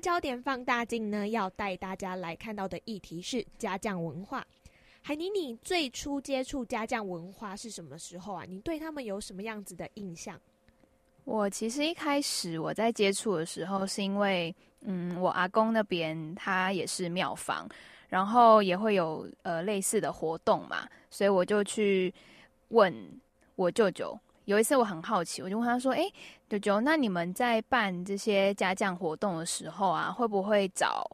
[0.00, 4.44] 焦点放大镜呢，要带大家来看到的议题是家将文化。
[5.02, 8.44] 海霓，你最初接触家将文化是什么时候啊？
[8.48, 10.40] 你对他们有什么样子的印象？
[11.24, 17.68] 我其实一开始我在接触的时候，是因为嗯，我阿公那边他也是庙房。
[18.10, 22.12] 然后也会有呃类似的活动嘛，所以我就去
[22.70, 22.92] 问
[23.54, 24.18] 我舅舅。
[24.50, 26.02] 有一次我很好奇，我就问他说：“哎，
[26.48, 31.08] 舅舅，那你们在办这些家将活动的时候啊，会不会找……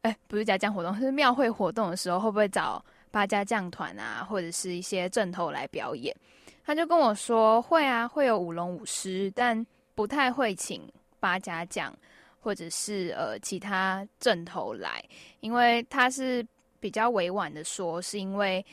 [0.00, 6.16] 哎，不是家将活动， 是庙会活动的时候，会不会找八家将团啊，或者是一些阵头来表演？”
[6.64, 11.94] 他就跟我说：“会啊，会有舞龙舞狮，但不太会请八家将。”
[12.42, 15.04] 或者是呃其他阵头来，
[15.40, 16.42] 因为他是
[16.80, 18.64] 比较委婉的说，是因为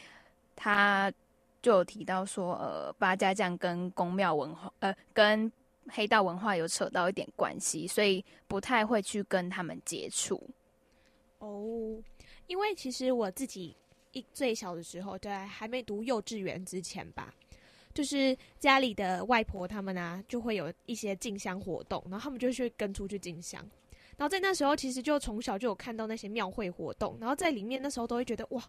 [0.55, 1.11] 他
[1.61, 5.52] 就有提到说，呃八家将跟宫庙文化，呃跟
[5.89, 10.41] 黑道文化有扯到一点关系，所以不太会去跟他们接触。
[11.39, 11.97] 哦，
[12.47, 13.75] 因为其实我自己
[14.11, 17.33] 一最小的时候，在还没读幼稚园之前吧。
[17.94, 23.59] 就是家里的外婆他们啊，就会有一些进香活动，然后他们就去跟出去进香。
[24.17, 28.64] 然后在那时候，其实就从小就有看到那些庙会活动，然后在里面那时候都会觉得哇，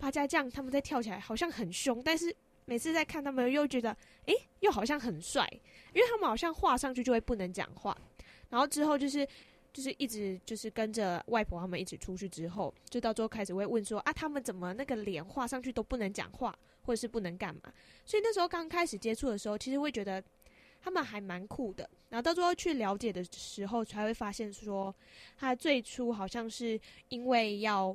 [0.00, 2.34] 八家将他们在跳起来好像很凶，但是
[2.64, 5.46] 每次在看他们又觉得，诶，又好像很帅，
[5.92, 7.96] 因为他们好像画上去就会不能讲话。
[8.48, 9.26] 然后之后就是
[9.72, 16.58] 就是一直就是跟着外婆他们一起出去之后，就到最后开始会问说啊，他们怎么那个脸画上去都不能讲话？
[16.82, 17.60] 或者是不能干嘛，
[18.06, 20.20] 所以那时候刚开始接触的时候，其实会觉得
[20.80, 21.88] 他们还蛮酷的。
[22.08, 24.92] 然后到最后去了解的时候，才会发现说，
[25.36, 27.94] 他最初好像是因为要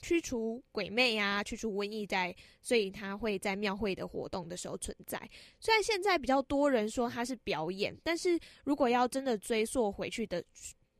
[0.00, 5.18] 驱除鬼魅、啊，驱除瘟疫在，所以他会在庙会的活动的时候存在。
[5.60, 10.42] 虽然现在比较多人说他是表演，但是如果要真的追溯回去的，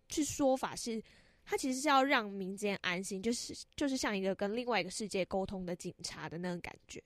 [0.09, 1.03] 去说法是。
[1.51, 7.03] 他其实是要让民间安心，就是就是像一个跟另外一个世界沟通的警察的那种感觉。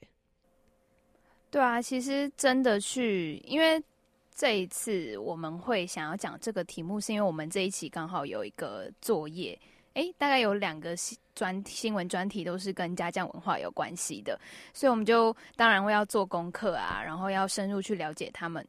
[1.48, 3.80] 对啊，其实真的去，因为
[4.34, 9.56] 这一次我们会想要讲这个题目，是因为我们这一期刚好有一个作业，
[9.94, 10.94] 诶，大概有两个
[11.34, 14.38] 专新闻专题都是跟家将文化有关系的，
[14.72, 18.66] 所以我们就当然会要做功课啊，然后要深入去了解他们。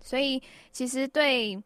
[0.00, 0.42] 所以
[0.72, 1.62] 其实对。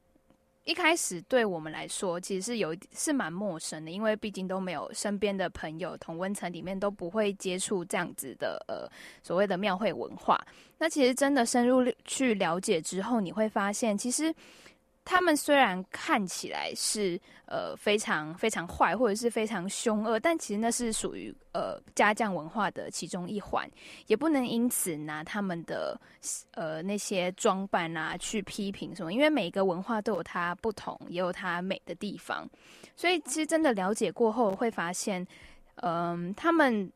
[0.69, 8.91] 一开始对我们来说，其实是有是蛮陌生的，因为毕竟都没有身边的朋友同温层里面都不会接触这样子的呃
[9.23, 10.45] 所谓的庙会文化。
[10.77, 14.35] 那其实真的深入去了解之后，你会发现其实。
[15.07, 23.71] 他们虽然看起来是呃非常非常坏，或者是非常凶恶，但其实那是属于呃家将文化的其中一环，
[24.09, 25.99] 也不能因此拿他们的
[26.51, 32.45] 呃那些装扮啊去批评什么，因为每个文化都有它不同，也有它美的地方。
[32.97, 35.25] 所以其实真的了解过后，会发现，
[35.77, 36.91] 嗯、他们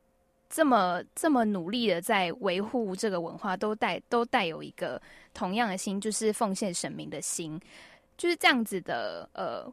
[0.48, 5.00] 这么这么努力的在维护这个文化，都带都带有一个
[5.32, 7.60] 同样的心，就是奉献神明的心。
[8.20, 9.72] 就是这样子的，呃，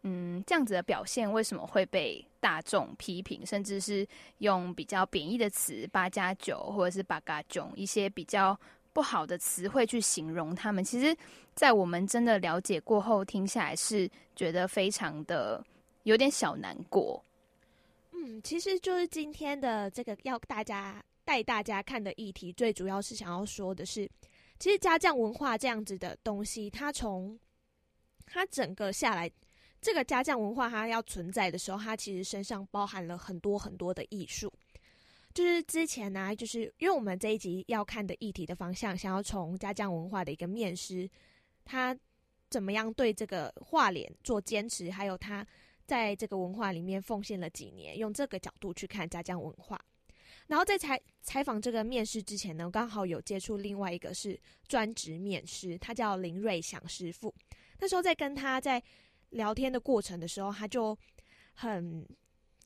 [0.00, 4.08] 嗯，这样子的表现为什么会被大众批评，甚至是
[4.38, 8.58] 用比较贬义的词“八加九”或者是“八嘎囧”一些比较
[8.94, 10.82] 不好的词汇去形容他们？
[10.82, 11.14] 其实，
[11.54, 15.62] 在我们真的了解过后，听下来是觉得非常的
[16.04, 17.22] 有点小难过。
[18.12, 24.08] 嗯，其实就是今天的这个要大家带大家看的议题，最主要是想要说的是，
[24.58, 27.38] 其实家将文化这样子的东西，它从
[28.32, 29.30] 它整个下来，
[29.78, 34.50] 这个家将文化它要存在的时候，它其实身上包含了很多很多的艺术。
[35.34, 41.08] 就是之前呢、就是因为我们这一集要看的议题的方向，想要从家将文化的一个面师，
[41.62, 41.94] 他
[42.48, 45.46] 怎么样对这个画脸做坚持，还有他
[45.86, 49.78] 在这个文化里面奉献了几年，用这个角度去看家将文化。
[50.48, 54.38] 然后在采采访这个面师之前呢，刚好有接触另外一个是
[54.68, 57.34] 专职面师，他叫林瑞祥师傅。
[57.82, 58.80] 那时候在跟他在
[59.30, 60.96] 聊天的过程的时候，他就
[61.52, 62.06] 很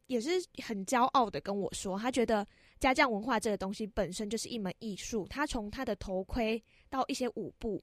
[0.08, 0.32] 也是
[0.62, 2.46] 很骄傲的跟我说，他觉得
[2.78, 7.82] 家将文化这个东西本身就是一门艺术，他从他的头盔到一些舞步，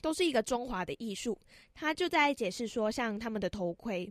[0.00, 1.38] 都是一个中华的艺术。
[1.74, 4.10] 他就在解释说，像他们的头盔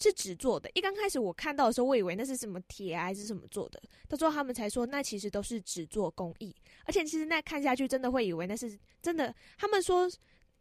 [0.00, 0.68] 是纸做的。
[0.74, 6.52] 一刚开始我看到的时候，我以为那是什么铁还是什么做的，到最后他们才说，那其实都是纸做工艺。
[6.86, 9.32] 而且其实那看下去，真的会以为那是真的。
[9.56, 10.10] 他们说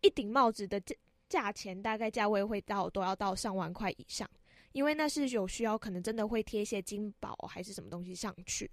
[0.02, 0.80] 一顶帽子的
[1.30, 4.30] 价钱大概价位会到都要到上万块以上。
[4.74, 8.70] 因为那是有需要，可能真的会贴一些金宝还是什么东西上去，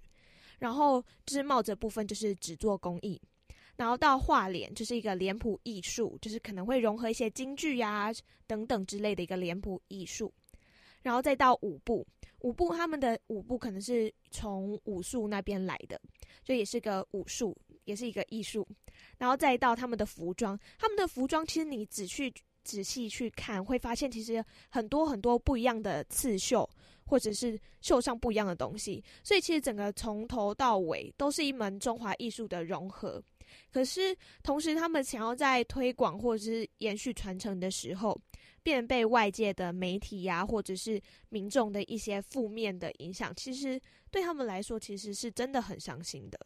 [0.59, 3.19] 然后就是帽子部分就是只做工艺，
[3.75, 8.13] 然后到画脸就是一个脸谱艺术，就是可能会融合一些京剧呀
[8.45, 10.31] 等等之类的一个脸谱艺术，
[11.01, 12.05] 然后再到舞步，
[12.45, 15.99] 舞步他们的舞步可能是从武术那边来的，
[16.43, 18.67] 就也是个武术，也是一个艺术，
[19.17, 22.31] 然后再到他们的服装，他们的服装其实你仔细。
[22.65, 26.67] 仔细去看，会发现其实很多很多不一样的刺绣，
[27.05, 29.03] 或者是绣上不一样的东西。
[29.23, 33.21] 所以其实整个从头到尾都是一门中华艺术的融合。
[33.71, 38.19] 可是同时，他们想要在推广或者是延续传承的时候，
[38.65, 43.79] 便被外界的媒体呀、或者是民众的一些负面的影响，其实
[44.09, 46.39] 对他们来说，其实是真的很伤心的。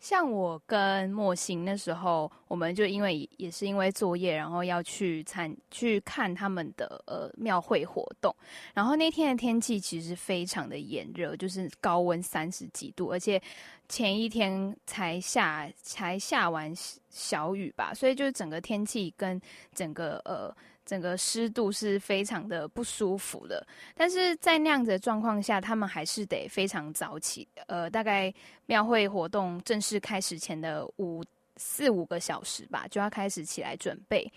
[0.00, 8.34] 像我跟莫欣那时候，我们就因为也是因为作业，然后要去参去看他们的呃庙会活动。
[8.72, 13.40] 然后那天的天气其实非常的炎热，就是高温三十几度，而且
[13.88, 16.72] 前一天才下才下完
[17.10, 19.40] 小雨吧，所以就是整个天气跟
[19.74, 20.52] 整个呃。
[20.84, 28.32] 整个湿度是非常的不舒服的，但是在那样的状况下，他们还是得非常早起，呃，大概
[28.66, 31.22] 庙会活动正式开始前的五
[31.56, 34.32] 四五个小时吧，就要开始起来准备，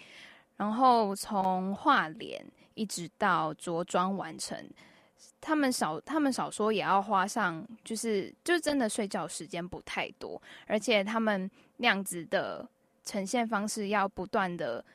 [0.57, 4.56] 然后从画脸一直到着装完成，
[5.42, 12.68] 他们少他们少说也要花上，就是就真的睡觉时间不太多，而且他们那样子的
[13.04, 14.86] 呈现方式要不断的。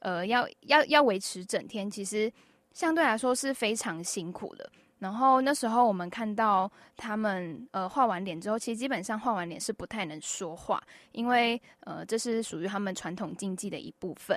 [0.00, 2.32] 呃，要要要维持整天，其实
[2.72, 4.70] 相对来说是非常辛苦的。
[4.98, 14.36] 然后那时候我们看到他们呃画完脸之后，其实基本上画完脸是不太能说话，因为呃这是属于他们传统竞技的一部分。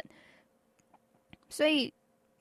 [1.50, 1.92] 所以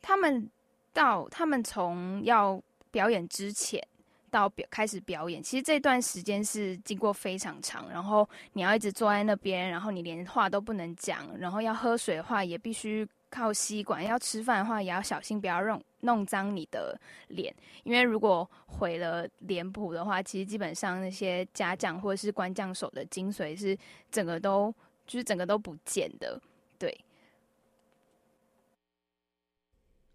[0.02, 0.48] 他们
[0.92, 3.82] 到他们从要表演之前
[4.30, 7.90] 到表开始表演，其实这段时间是经过非常长。
[7.90, 16.98] 然后你要一直坐在那边，然后你连话都不能讲，然后要喝水的话也必须靠吸管，要吃饭的话也要小心，不要弄弄脏你的
[17.28, 17.54] 脸。
[17.84, 23.76] 因为如果毁了脸谱的话，其实基本上那些家将或者是官将手的精髓是
[24.10, 24.74] 整个都
[25.06, 26.40] 就是整个都不见的。
[26.78, 27.04] 对，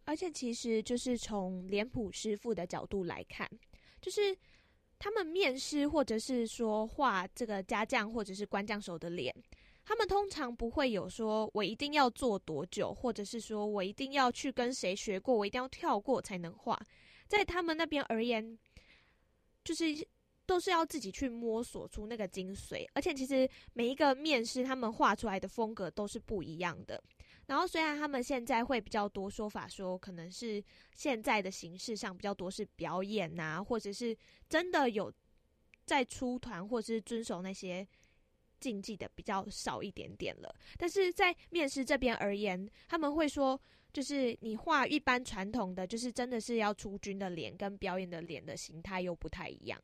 [0.06, 3.50] 而且其实就是从脸谱师傅的角度来看。
[4.06, 4.38] 就是
[5.00, 9.36] 他们面师，或者是说画这个家将或者是官将手的脸，
[9.84, 16.80] 他们通常不会有说我一定要做多久，或者是说我一定要去跟谁学过，我一定要跳过才能画。
[17.28, 18.56] 在他们那边而言，
[19.64, 19.86] 就是
[20.46, 27.04] 都是要自己去摸索出那个精髓，而且其实每一个面师他们画出来的风格都是不一样的。
[27.48, 30.64] 然后，虽然他们现在会比较多说法，说可能是
[30.96, 34.18] 现在的形式上比较多是表演呐、啊，或者是
[34.50, 35.14] 真的有
[35.86, 37.88] 在出团或者是遵守那些
[38.60, 40.56] 禁忌的比较少一点点了。
[40.78, 43.60] 但是在面试这边而言，他们会说，
[43.94, 49.80] 就是你画一般传统的，就是真的是要出军的脸，跟表演的脸的形态又不太一样。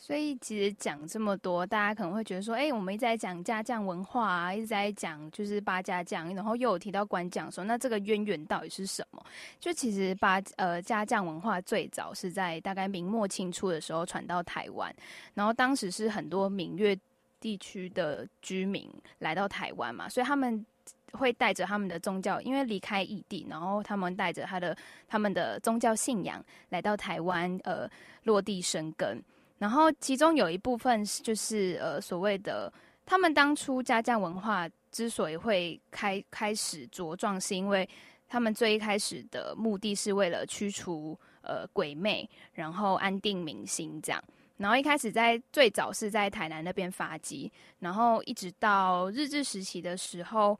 [0.00, 9.22] 所以其实讲这么多，大家可能会觉得说，哎、我们一直在讲家将文化啊，一直在讲就是八家将，然后又有提到官将，说那这个渊源到底是什么？
[9.60, 14.92] 就其实八呃家将文化最早是在大概明末清初的时候传到台湾，
[15.34, 16.98] 然后当时是很多闽粤
[17.38, 20.64] 地区的居民来到台湾嘛，所以他们
[21.12, 24.74] 会带着他们的宗教，因为离开异地，然后他们带着他的
[25.06, 27.86] 他们的宗教信仰来到台湾，呃，
[28.24, 29.22] 落地生根。
[29.60, 32.72] 然后其中有一部分是就是呃所谓的
[33.04, 37.86] 他们当初家将文化之所以会开开始茁壮，是因为
[38.26, 44.24] 他们最一开始的目的是为了驱除呃鬼魅，然后安定民心这样。
[44.56, 50.58] 然后一开始在最早是在台南那边发迹，然后一直到日治时期的时候，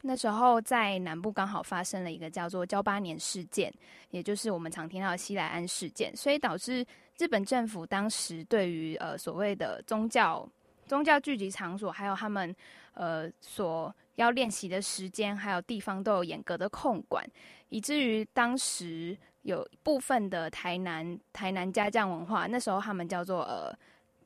[0.00, 3.72] 那时候在南部刚好发生了一个叫做交八年事件，
[4.10, 6.84] 也就是我们常听到的西来庵事件，所以导致。
[7.22, 10.44] 日本政府当时对于呃所谓的宗教
[10.86, 12.52] 宗教聚集场所，还有他们
[12.94, 17.24] 呃所要练习的时间，还有地方都有严格的控管，
[17.68, 23.72] 以至于当时有部分的台南台南家将文化，那时候他们叫做呃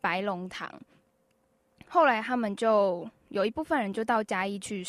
[0.00, 0.72] 白龙堂。
[1.88, 4.82] 后来他们就有一部分人就到嘉义去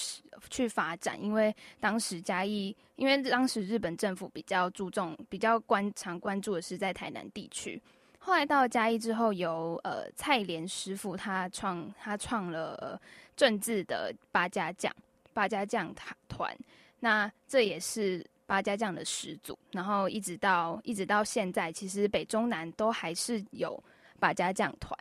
[0.49, 7.79] 去发展，因为当时嘉义，因为当时日本政府比较注重、比较关常关注的是在台南地区。
[8.27, 13.01] 后来到嘉义之后由，呃蔡连师傅他创他创了
[13.37, 14.93] 正字的八家将
[15.31, 15.95] 八家将
[16.27, 16.53] 团，
[16.99, 19.57] 那这也是八家将的始祖。
[19.71, 23.81] 然后一直到一直到现在，其实北中南都还是有
[24.19, 24.99] 八家将团。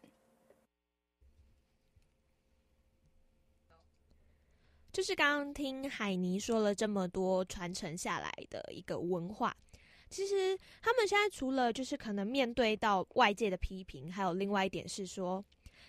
[4.92, 9.54] 就是刚刚听海尼说了这么多传承下来的一个文化，
[10.08, 15.44] 其实他们现在除了就是可能面对到外界的批评，还有另外一点是说，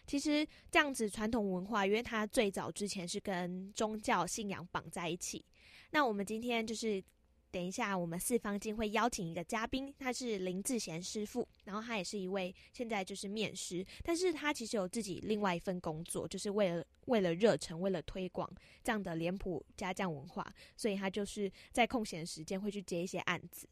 [0.06, 5.44] 其实这样子传统文化，因为它最早之前是跟宗教信仰绑在一起。
[5.92, 7.04] 那我们今天就是。
[7.50, 18.48] 等一下，我们四方镜会邀请一个嘉宾，他是林志贤师傅，然后他也是一位现在就是面师，但是他其实有自己另外一份工作，就是为了为了热忱，为了推广
[18.84, 20.46] 这样的脸谱家将文化，
[20.76, 23.66] 所以他就是在空闲时间会去接一些案子。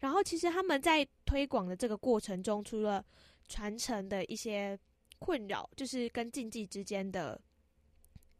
[0.00, 3.04] 然后其实他们在推广的这个过程中，除了
[3.48, 4.78] 传承的一些
[5.18, 7.40] 困扰，就是跟禁忌之间的。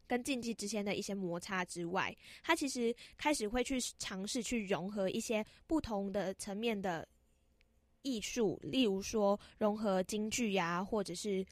[0.07, 7.07] 跟禁忌之间的一些摩擦之外，他其实开始会去尝试去融合一些不同的层面的
[8.01, 11.45] 艺术，例如说融合京剧呀，或者是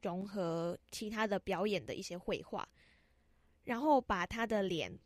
[0.00, 2.64] 融合其他的表演的一些绘画，
[3.64, 4.96] 然后把他的脸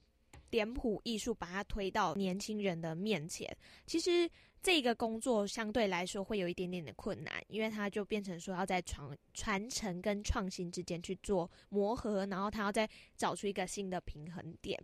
[0.50, 3.56] 脸谱艺术把它推到年轻人的面前。
[3.86, 4.30] 其实。
[4.62, 14.76] 这个工作相对来说会有一点点的困难，因为它就变成说要在传传承跟创新之间去做磨合，然后他要再找出一个新的平衡点。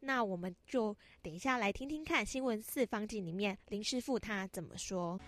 [0.00, 5.18] 那我们就等一下来听听看新闻四方镜里面林师傅他怎么说。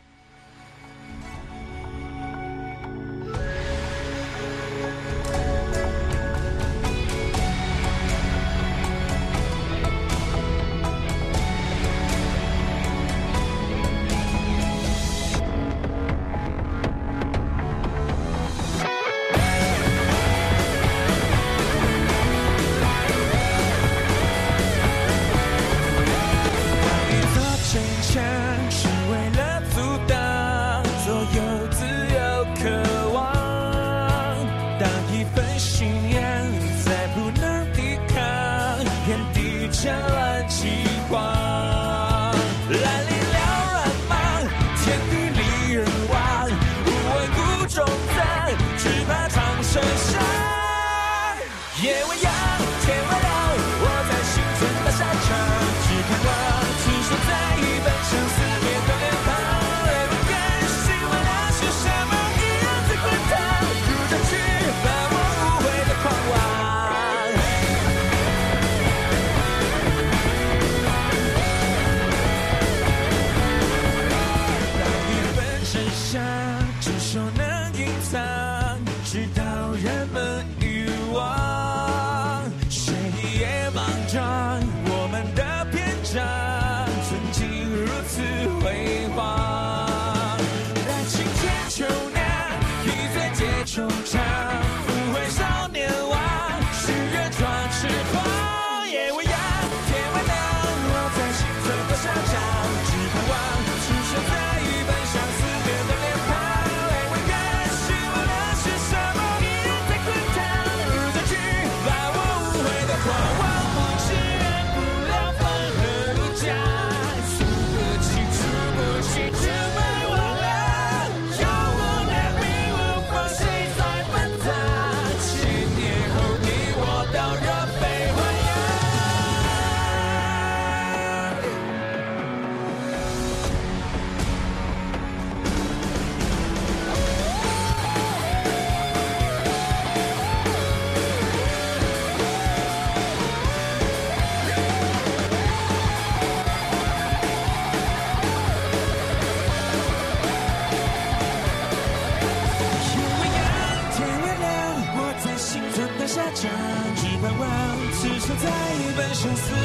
[159.23, 159.62] 生死。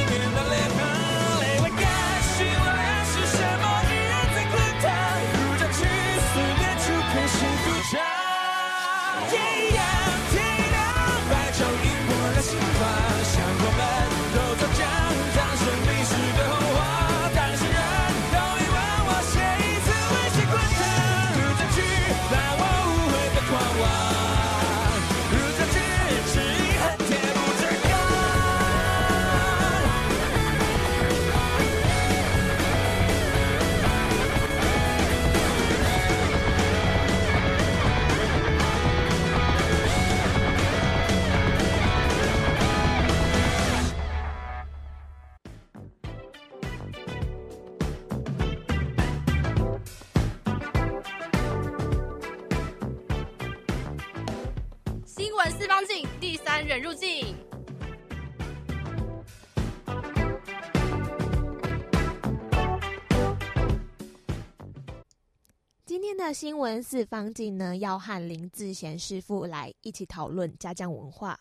[66.39, 71.39] 新闻四方镜呢，要和林志贤师傅来一起讨论家将文化。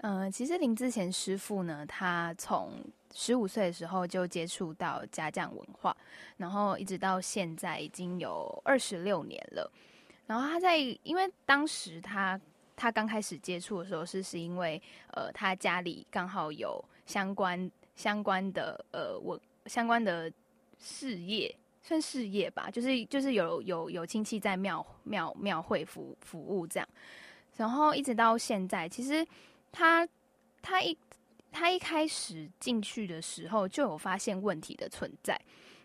[0.00, 2.74] 嗯、其实林志贤师傅呢，他从
[3.14, 5.96] 十五岁的时候就接触到家将文化，
[6.36, 9.72] 然后一直到现在已经有二十六年了。
[10.26, 12.38] 然后他在，因为当时他
[12.76, 14.78] 他刚开始接触的时候，是是因为
[15.14, 20.30] 呃，他家里刚好有相关相关的呃文相关的
[20.78, 21.56] 事业，
[21.88, 26.88] 算事业吧，就是就是有有有亲戚在庙庙庙会服服务这样。
[27.56, 29.26] 然后一直到现在，其实
[29.72, 30.06] 他
[30.60, 30.96] 他一
[31.50, 35.40] 他一开始进去的时候就有发现问题的存在，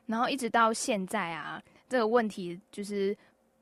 [0.08, 3.16] 然后一直到现在啊，这个问题就是。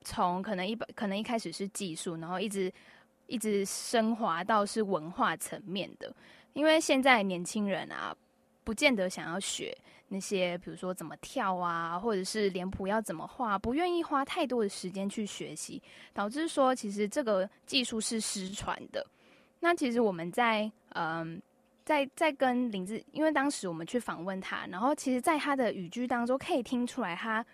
[0.03, 2.73] 从可能一可能一开始是技术，然后一直
[3.27, 6.11] 一直升华到是文化层面的。
[6.53, 8.11] 因为现在年轻人啊，
[8.63, 9.77] 不见得想要学
[10.13, 15.81] 那些，比如说怎么跳啊，或者是脸谱要怎么画，不愿意花太多的时间去学习，
[16.13, 19.05] 导致说其实这个技术是失传的。
[19.61, 21.41] 那其实我们在嗯，
[21.85, 27.45] 在在跟林志，因为当时我们去访问他，然后其实在他的语句当中可以听出来，他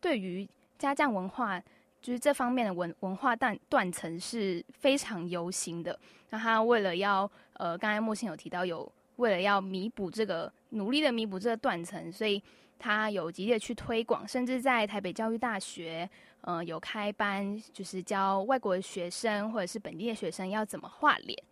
[0.00, 1.62] 对于家将文化。
[2.02, 5.98] 就是这方面的文文化断断层是非常忧心的。
[6.30, 12.42] 那他为了要呃，刚才莫心有提到有为了要弥补这个努力的弥补这个断层，所以
[12.78, 16.08] 他有极力去推广，甚至在台北教育大学
[16.42, 21.42] 呃有开班，就是教外国的学生或者是本地的学生要怎么画脸。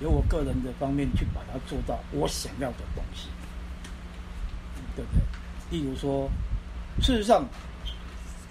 [0.00, 3.28] 由我个人的方面去把它做到我想要的东西，
[4.94, 5.78] 对不对？
[5.78, 6.30] 例如说。
[7.00, 7.48] 事实上，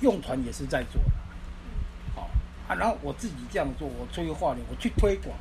[0.01, 1.11] 用团也是在做的，
[2.15, 2.23] 好
[2.67, 2.73] 啊。
[2.73, 5.37] 然后我自己这样做，我出去画脸，我去推广，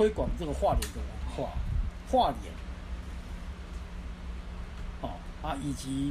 [0.00, 1.52] 推广这个画脸的文化，
[2.10, 2.50] 画脸，
[5.02, 6.10] 好啊，以及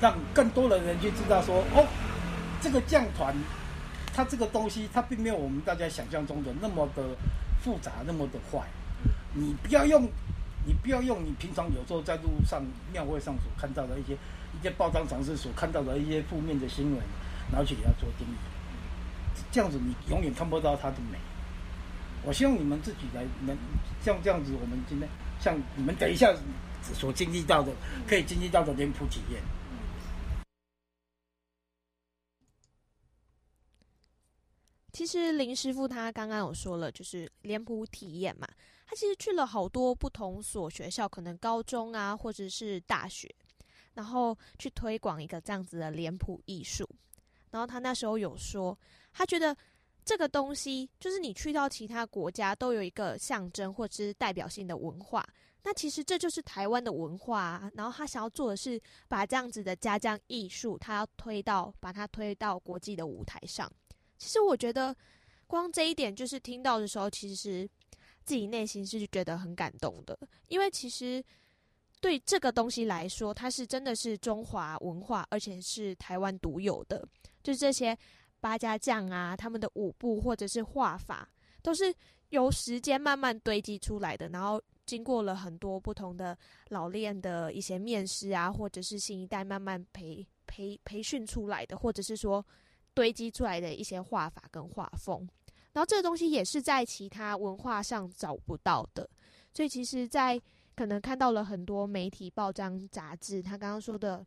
[0.00, 1.86] 让更多的人去知道说，哦，
[2.62, 3.34] 这个将团，
[4.14, 7.02] 它这个东西，它并没有我们大家想象中的那么的
[7.62, 8.66] 复杂，那么的坏。
[9.34, 10.08] 你不要用。
[10.66, 17.02] 你不要用你平常有时候在路上庙会上所看到的一些一些报章杂志所看到的一些负面的新闻，
[17.50, 21.16] 然后去给它做定义，这样子你永远看不到它的美。
[22.24, 23.56] 我希望你们自己来能
[24.02, 25.08] 像这样子，我们今天
[25.40, 26.34] 像你们等一下
[26.82, 27.72] 所经历到的，
[28.06, 29.42] 可以经历到的脸谱体验。
[34.92, 38.46] 其实林师傅他刚刚有说了，就是脸谱体验嘛。
[38.86, 43.32] 他其实去了好多不同所学校，可能高中啊，或者是大学，
[43.94, 46.86] 然后去推广一个这样子的脸谱艺术。
[47.50, 48.76] 然后他那时候有说，
[49.12, 49.56] 他觉得
[50.04, 55.24] 这个东西就是你去到其他国家都有一个象征或者是代表性的文化，
[55.62, 57.70] 那其实这就是台湾的文化啊。
[57.74, 63.70] 然后他想要做的是把这样子的家将艺术，他要推到把它推到国际的舞台上。
[64.18, 64.94] 其实我觉得
[65.46, 67.68] 光这一点，就是听到的时候，其实。
[68.22, 71.24] 自己内心是觉得很感动的，因为其实
[72.00, 77.04] 对这个东西来说，它是真的是中华文化，而且是台湾独有的。
[77.42, 77.96] 就是这些
[78.40, 81.28] 八家将啊，他们的舞步或者是画法，
[81.62, 81.94] 都是
[82.30, 86.36] 由时间慢慢堆积出来的，然后经过了很多不同的
[86.70, 92.44] 老练的一些面师啊，或者是新一代慢慢培培培训出来的，或者是说
[92.94, 95.28] 堆积出来的一些画法跟画风。
[95.72, 99.08] 然后这个东西也是在其他文化上找不到的，
[99.54, 100.40] 所以其实，在
[100.74, 104.26] 可能看到了很多媒体、报章、杂志，他刚刚说的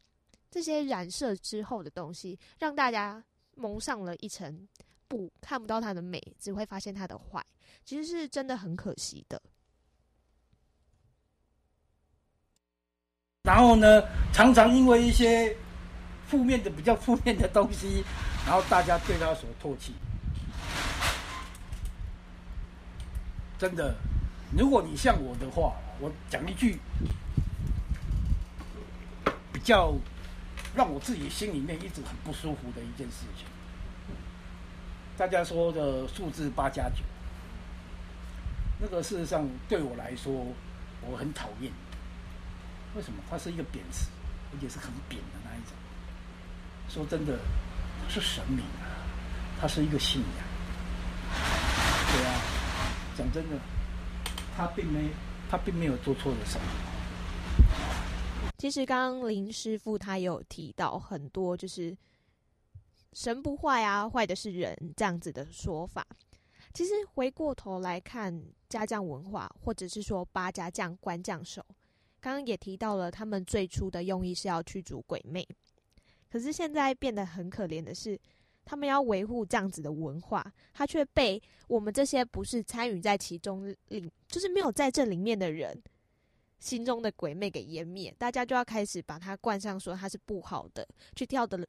[0.50, 3.22] 这些染色之后的东西，让大家
[3.56, 4.68] 蒙上了一层
[5.08, 7.46] 布，看不到它的美，只会发现它的坏，
[7.86, 9.42] 其实是真的很可惜的。
[13.44, 15.56] 然后呢，常常因为一些
[16.26, 18.04] 负面的、比较负面的东西，
[18.46, 19.94] 然后大家对他所唾弃。
[23.60, 23.96] 真的，
[24.58, 26.80] 如果你像我的话，我讲一句
[29.52, 29.94] 比较
[30.76, 33.46] 让我自己心里面一直很不舒服的一件事情。
[35.18, 37.04] 大家说的数字八加九，
[38.80, 40.48] 那个事实上对我来说
[41.02, 41.72] 我很讨厌。
[42.96, 43.24] 为什么？
[43.30, 44.10] 它是一个贬词，
[44.52, 45.74] 而且是很贬的那一种。
[46.90, 47.38] 说真的，
[48.10, 48.90] 是神明啊，
[49.60, 50.46] 它是一个信仰。
[52.12, 52.34] 对啊。
[53.16, 53.56] 讲真的，
[54.58, 55.08] 他并没
[55.48, 56.66] 他并没有做错的什么。
[58.64, 61.94] 其实刚刚林师傅他有提到很多，就是
[63.12, 66.08] 神不坏啊，坏的是人这样子的说法。
[66.74, 71.62] 其实回过头来看家将文化，或者是说八家将、关将手，
[72.22, 75.46] 刚刚也提到了他们最初的用意是要驱逐鬼魅，
[76.32, 78.18] 可是现在变得很可怜的是。
[78.66, 85.84] 他们要维护这样子的文化，他却被我们这些不是参与在其中里，就是没有在这里面的人
[86.64, 88.16] 心中的鬼魅给湮灭。
[88.18, 91.68] 大家就要开始把它冠上说它是不好的，去跳的，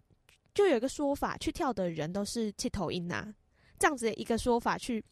[0.55, 3.35] 就有个说法，去跳的人都是气头阴啊，
[3.79, 5.05] 这样子的一个说法去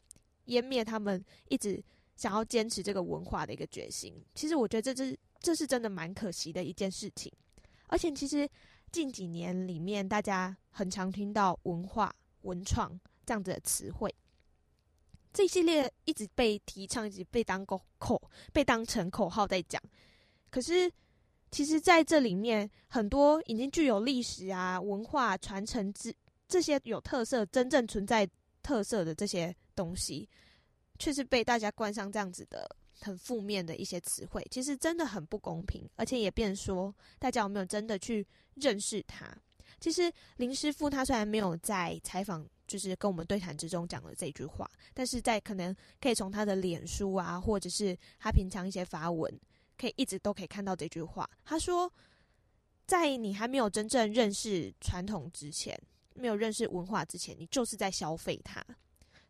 [0.47, 1.83] 湮灭他们一直
[2.15, 4.15] 想要坚持这个文化的一个决心。
[4.35, 7.33] 其实我觉得这是这是真的蛮可惜的一件事情，
[7.89, 8.49] 而且其实。
[8.93, 12.93] 近几年里面，大家很常听到文化、文创
[13.25, 14.15] 这样子的词汇，
[15.33, 18.21] 这一系列一直被提倡，一直被当口口，
[18.53, 19.81] 被当成口号在讲。
[20.51, 20.93] 可是，
[21.51, 26.15] 其实在这里面，很多已经具有历史啊、文化传承之
[26.47, 28.29] 这些有特色、真正存在
[28.63, 30.29] 特色的这些东西，
[30.99, 32.77] 却是被大家冠上这样子的。
[33.05, 39.27] 很负面的一些词汇，其实真的很不公平，而且也变说大家有没有真的去认识他？
[39.81, 49.31] 其实林师傅他虽然没有在采访，就是跟我们对谈之中讲了这句话，但是在可能可以从他的脸书啊，或者是他平常一些发文，
[49.77, 51.29] 可以一直都可以看到这句话。
[51.45, 51.93] 他说，
[52.87, 55.79] 在你还没有真正认识传统之前，
[56.15, 58.65] 没有认识文化之前，你就是在消费它。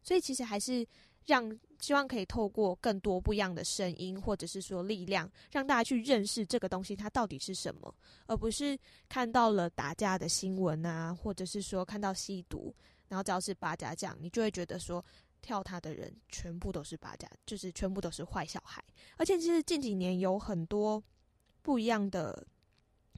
[0.04, 0.86] 所以其实还是。
[1.24, 7.94] 让希望可以透过更多不一样的声音，或者是说力量，让大家去认识这个东西它到底是什么，
[8.26, 8.76] 而不是
[9.08, 12.74] 看到了打架的新闻啊，或者是说看到吸毒，
[13.12, 15.04] 然后只要是八家将，你就会觉得说
[15.42, 18.82] 跳他的人全部都是八家，就是全部都是坏小孩。
[19.18, 21.02] 而且其实近几年有很多
[21.60, 22.46] 不一样的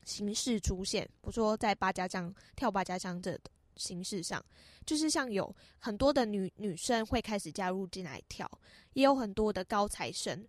[0.04, 3.38] 形式出现，不说在八家将跳八家将这
[3.76, 4.44] 形式上。
[4.85, 8.50] 就是像有很多的女女生会开始加入进来跳，
[8.94, 10.44] 也有很多的高材生，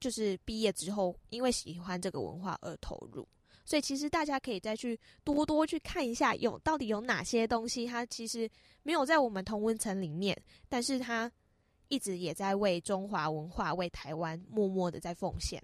[0.00, 3.28] 就是毕业之后因为喜欢这个文化而投入。
[3.66, 8.48] 所以其实大家可以再去多多去看一下，有到底有哪些东西，它其实
[8.84, 11.30] 没有在我们同温层里面，但是它
[11.88, 15.60] 一直也在为中华文化、为台湾默默的在奉献。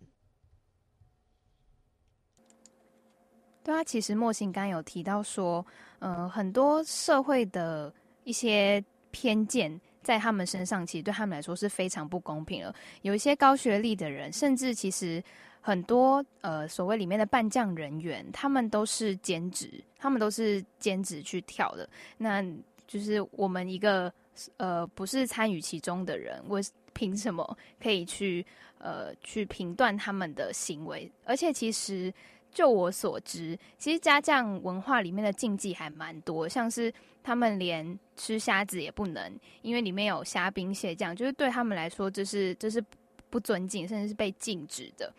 [3.62, 5.65] 对啊，其实莫信刚有提到说，
[6.01, 12.75] 呃，很多社会的一些偏见在他们身上，其实对他们来说是非常不公平的。
[13.03, 15.23] 有一些高学历的人，甚至其实
[15.62, 21.88] 很多呃所谓里面的扮将人员，他们都是兼职，他们都是兼职去跳的。
[22.18, 22.44] 那
[22.87, 24.12] 就是我们一个
[24.59, 26.61] 呃不是参与其中的人，我
[26.92, 28.44] 凭什么可以去
[28.77, 31.11] 呃去评断他们的行为？
[31.25, 32.12] 而且其实。
[32.55, 42.85] 就我所知，其实家将文化里面的禁忌还蛮多，像是他们连吃虾子也不能，因为里面有虾兵蟹将，就是对他们来说这是这是
[43.31, 45.11] 不尊敬，甚至是被禁止的。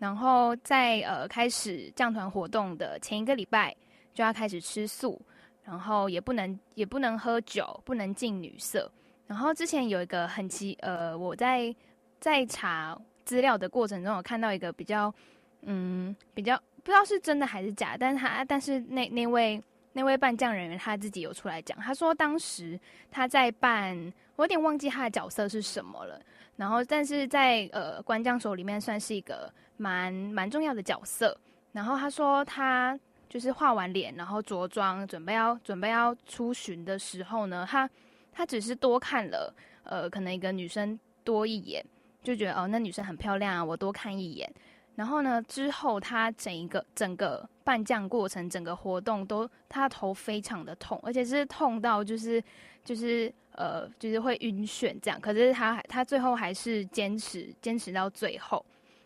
[0.00, 3.72] 然后在呃开始将团活动的前一个礼拜
[4.12, 5.20] 就要开始吃素，
[5.62, 8.90] 然后也不能也不能喝酒，不能近女色。
[9.28, 11.72] 然后之前有一个很奇呃，我在
[12.18, 15.14] 在查资料的过程中，有看到一个比较
[15.62, 16.60] 嗯比较。
[16.82, 23.94] 不知道是真的还是假，但是他但是那那位那位扮将人员他自己有出来讲，他说当时他在扮，
[24.36, 26.18] 我有点忘记他的角色是什么了。
[26.56, 31.34] 然后但是在呃关将手里面算是一个蛮蛮重要的角色。
[31.72, 37.88] 然后他说他就是画完脸，然后着装准备要准备要出巡的时候呢，他
[38.30, 41.84] 他只是多看了呃可能一个女生多一眼，
[42.22, 44.52] 就觉得哦那女生很漂亮啊，我多看一眼。
[44.96, 52.42] 然后呢，之后他整一个整个扮将过程，整个活动都他头非常的痛，而且是痛到就是
[52.84, 55.18] 就是呃就是会晕眩这样。
[55.18, 58.62] 可是他他最后还是坚持坚持到最后，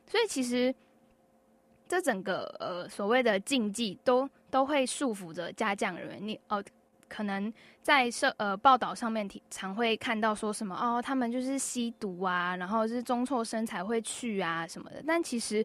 [0.06, 0.74] 所以其实
[1.88, 6.28] 这整个呃所谓的禁忌都都会束缚着家将人员。
[6.28, 6.64] 你哦。
[7.06, 15.00] 可能在社呃报道上面常会看到说什么哦，他们就是吸毒啊，然后是中辍生才会去啊什么的。
[15.06, 15.64] 但其实，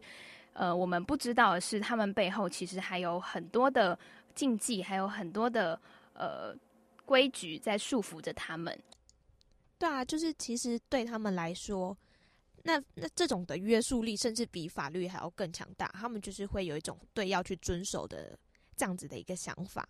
[0.52, 3.98] 呃，我们不知道的是，他们背后其实还有很多的
[4.32, 5.80] 禁忌，还有很多的
[6.12, 6.54] 呃
[7.04, 8.78] 规矩在束缚着他们。
[9.76, 11.96] 对啊，就是其实对他们来说，
[12.62, 15.86] 那那这种的约束力，甚至比法律还要更强大。
[15.88, 18.38] 他们就是会有一种对要去遵守的
[18.76, 19.88] 这样子的一个想法。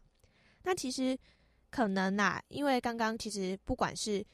[0.62, 1.18] 那其实。
[1.72, 4.26] 可能啦、啊，因为刚刚其实不管是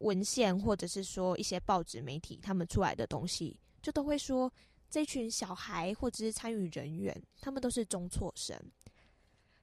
[0.00, 4.52] 文献，或者是说一些报纸媒体他们出来的东西，就都会说
[4.90, 8.54] 这群小孩或者是参与人员，他们都是中辍生。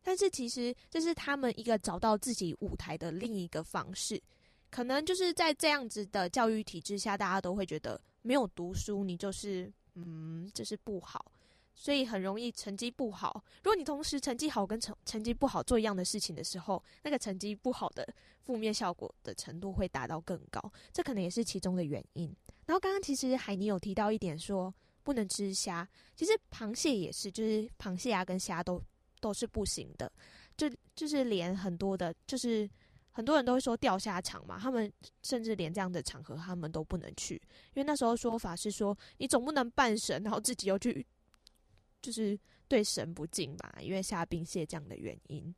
[0.02, 4.20] 但是其实这是他们一个找到自己舞台的另一个方式。
[4.76, 11.32] 可能就是在这样子的教育体制下，大家都会觉得没有读书，你就是嗯，就是不好，
[11.74, 13.42] 所以很容易成绩不好。
[13.64, 18.06] 如果你同时成绩好跟成成绩不好做一样的事情的时候，那个成绩不好的
[18.42, 20.62] 负面效果的程度会达到更高，
[20.92, 22.36] 这可能也是其中的原因。
[22.66, 28.84] 然后刚刚其实海尼有提到一点说不能吃虾，其实螃蟹也是，就是螃蟹啊跟虾都。
[29.22, 30.12] 都是不行的，
[30.56, 32.70] 就就是连很多的，就是
[33.16, 34.92] 很多人都会说掉下场嘛，他们
[35.24, 37.36] 甚至连这样的场合他们都不能去，
[37.74, 41.08] 因为那时候说法是说，你总不能扮神，然后自己又去，
[42.02, 45.56] 就是对神不敬吧，因为虾兵蟹将的原因。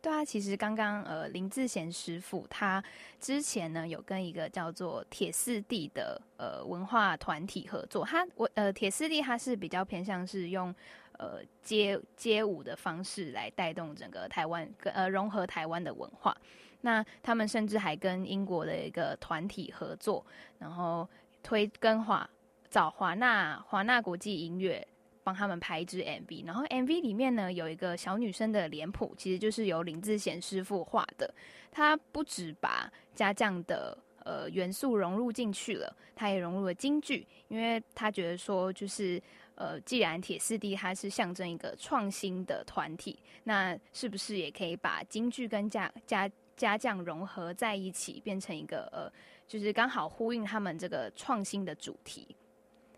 [0.00, 2.82] 对啊，其实刚刚呃林志贤师傅他
[3.20, 10.74] 之前呢有跟一个叫做铁四地的呃文化团体合作，他我呃铁四地他是比较偏向是用
[11.18, 16.34] 呃街街舞的方式来带动整个台湾呃融合台湾的文化，
[16.80, 20.24] 那他们甚至还跟英国的一个团体合作，
[20.58, 21.06] 然后
[21.42, 22.28] 推跟华
[22.70, 24.88] 找华纳华纳国际音乐。
[25.24, 31.34] 帮他们拍一支 MV，然后 MV 里面呢有一个小女生的脸谱，其实就是由林志贤师傅画的。
[31.70, 39.22] 他不止把家将的呃元素融入进去了，他也融入了京剧，因为他觉得说就是
[39.58, 49.12] 呃，既然铁四 D 它是象征一个创新的团体，那是不是也可以把京剧跟家家家将融合在一起，变成一个呃，
[49.48, 52.36] 就是刚好呼应他们这个创新的主题。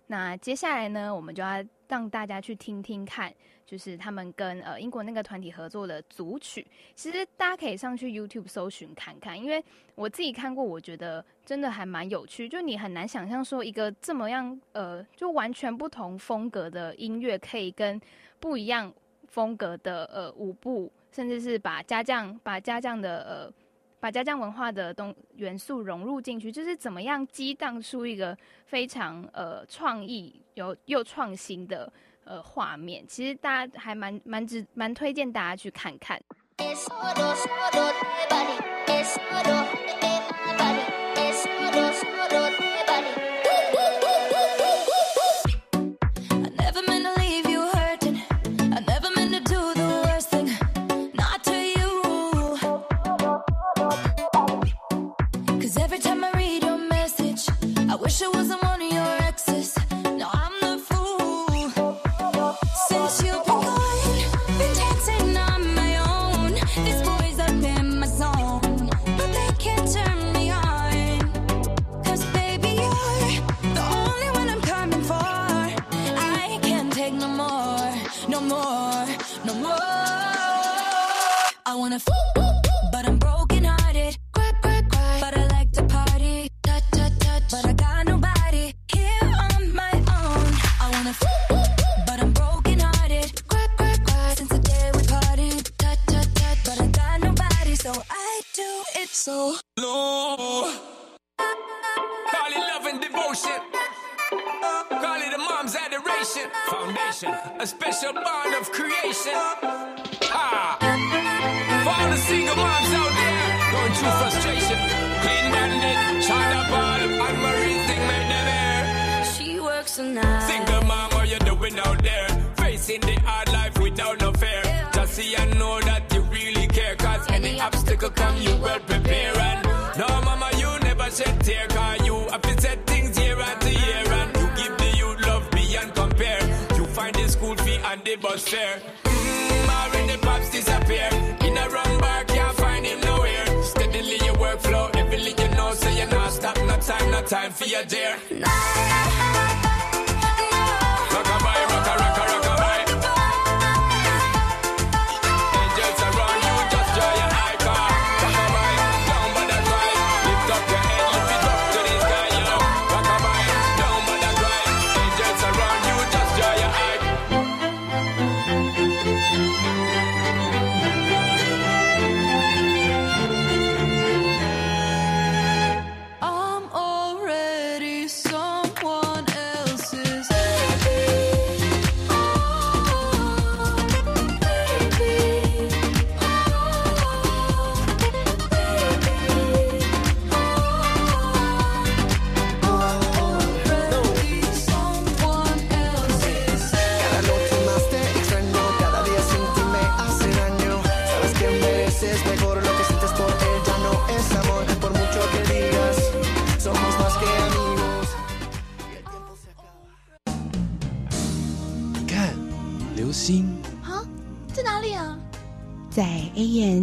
[0.06, 3.32] 那接下来呢，我们就要让大家去听听看，
[3.70, 6.66] 就是他们跟呃英国那个团体合作的组曲。
[6.96, 12.48] 其实大家可以上去 YouTube 搜寻看看，因为我自己看过，我觉得真的还蛮有趣。
[12.48, 18.00] 就你很难想象说一个这么样呃，就完全不同风格的音乐，可以跟
[18.40, 18.92] 不一样
[19.28, 23.54] 风格的呃舞步，甚至是把家将把家将的呃。
[24.02, 31.92] 把家将文化的东元素融入进去，就是怎么样激荡出一个非常呃创意有又创新的
[32.24, 33.04] 呃画面。
[33.06, 36.20] 其实大家还蛮蛮值蛮推荐大家去看看。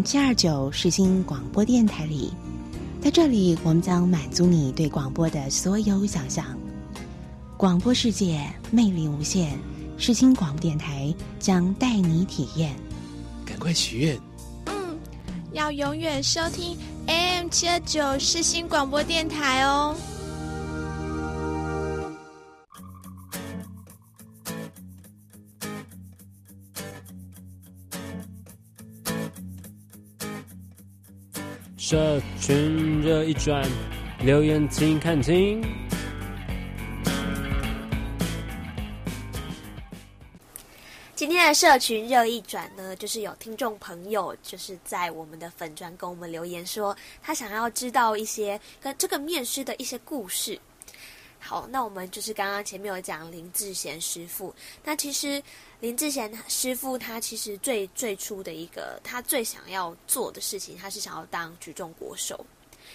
[0.08, 2.32] 七二九世新广播电台里，
[3.02, 6.58] 在这里我们将满足你对广播的所有想象。
[7.58, 9.60] 广播世界魅力无限，
[9.98, 12.74] 世新广播电台将带你体验。
[13.46, 14.18] 赶快许愿！
[14.68, 14.98] 嗯，
[15.52, 19.94] 要永远收听 AM 七二九世新广播电台哦。
[31.90, 33.66] 社群热一转，
[34.20, 35.64] 留言请看清。
[41.16, 50.60] 今天的社群热一转呢，就是有听众朋友就是在我们的粉专跟我们留言说，他想要知道一些跟这个面师的一些故事。
[51.40, 55.42] 好，那我们就是刚刚前面有讲林志贤师傅，那其实。
[55.80, 62.44] 林志贤师傅，他其实最最初的一个，他最想要做的事情，他是想要当举重国手。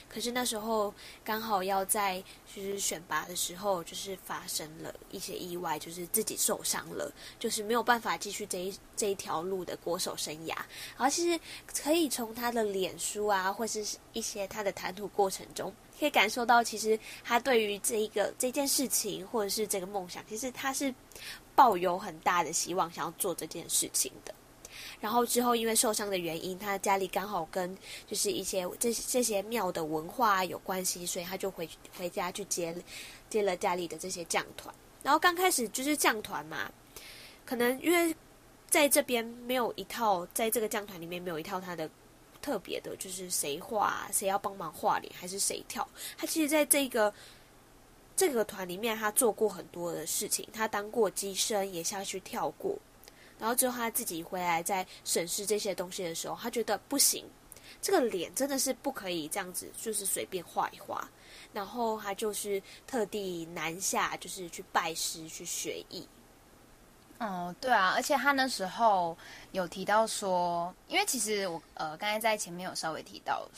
[0.09, 0.93] 可是那时候
[1.23, 10.57] 刚好要在就是选拔的时候，就是发生了一些意外，就是自己受伤了，就是没有办法继续这一这一条路的国手生涯。
[10.97, 20.93] 然后其实可以从他的脸书啊，或是一些他的谈吐过程中，可以感受到，其实他对于这一个这件事情，或者是这个梦想，其实他是。
[21.55, 24.35] 抱有很大的希望，想要做这件事情的。
[25.01, 32.75] 然后之后因为受伤的原因，他家里刚好跟就是一些这这些庙的文化有关系，所以他就回回家去接
[33.29, 34.75] 接了家里的这些将团。
[35.03, 36.71] 然后刚开始就是将团嘛，
[37.45, 38.15] 可能因为
[38.71, 41.91] 在这边没有一套，在这个将团里面没有一套他的
[42.41, 45.87] 特别的，就是谁画谁要帮忙画脸，还是谁跳。
[46.17, 47.13] 他其实在这个。
[48.23, 52.79] 这个团里面，他做过很多的事情，他当过机身，也下去跳过。
[53.37, 57.25] 然后之后他自己回来，在审视这些东西的时候，他觉得不行，
[57.81, 61.11] 这个脸真的是不可以这样子，就是随便画一画。
[61.53, 66.07] 然后他就是特地南下，就是去拜师去学艺。
[67.19, 69.19] 嗯，对啊，而且他那时候
[69.51, 73.49] 有提到说，因为其实我呃刚才在前面有稍微提到，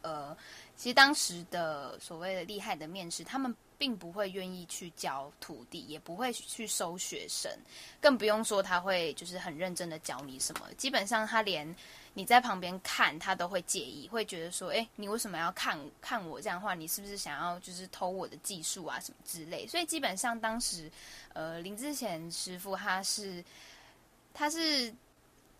[0.00, 0.34] 呃，
[0.78, 3.54] 其实当时的所谓的厉害的面试，他们。
[3.84, 7.52] 并不会愿意去教徒弟，也不会去收学生，
[8.00, 10.72] 更不用说他会就是很认真的教你什么。
[10.78, 11.76] 基本上他连
[12.14, 16.74] 你在旁边看他都会介意，会觉得说：“哎，你为什么要看看我这样的话？
[16.74, 20.90] 你是不是想要就是偷我的技术啊什么之类？”所以基本上当时，
[21.34, 23.44] 呃，林志贤师傅他是
[24.32, 24.90] 他是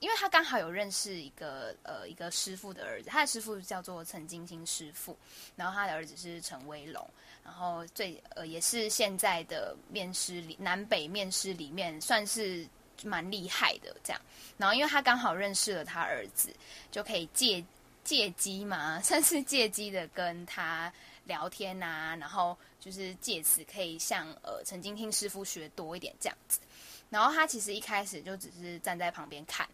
[0.01, 5.17] 因为他刚好有认识一个呃一个师傅的儿子，他的师傅叫做陈金星师傅，
[5.57, 7.09] 然后他的儿子是陈威龙。
[7.45, 12.67] 然后最呃也是现在的面师里南北面师里面算是
[13.03, 14.21] 蛮厉害的这样，
[14.57, 16.55] 然后因为他刚好认识了他儿子，
[16.91, 17.63] 就可以借
[18.03, 20.91] 借机嘛， 算是借机的跟他
[21.25, 26.61] 聊天啊，然后就是借此可以向呃陈金听师傅学多一点这样子。
[27.11, 29.69] 然后他其实一开始就只是站在旁边看，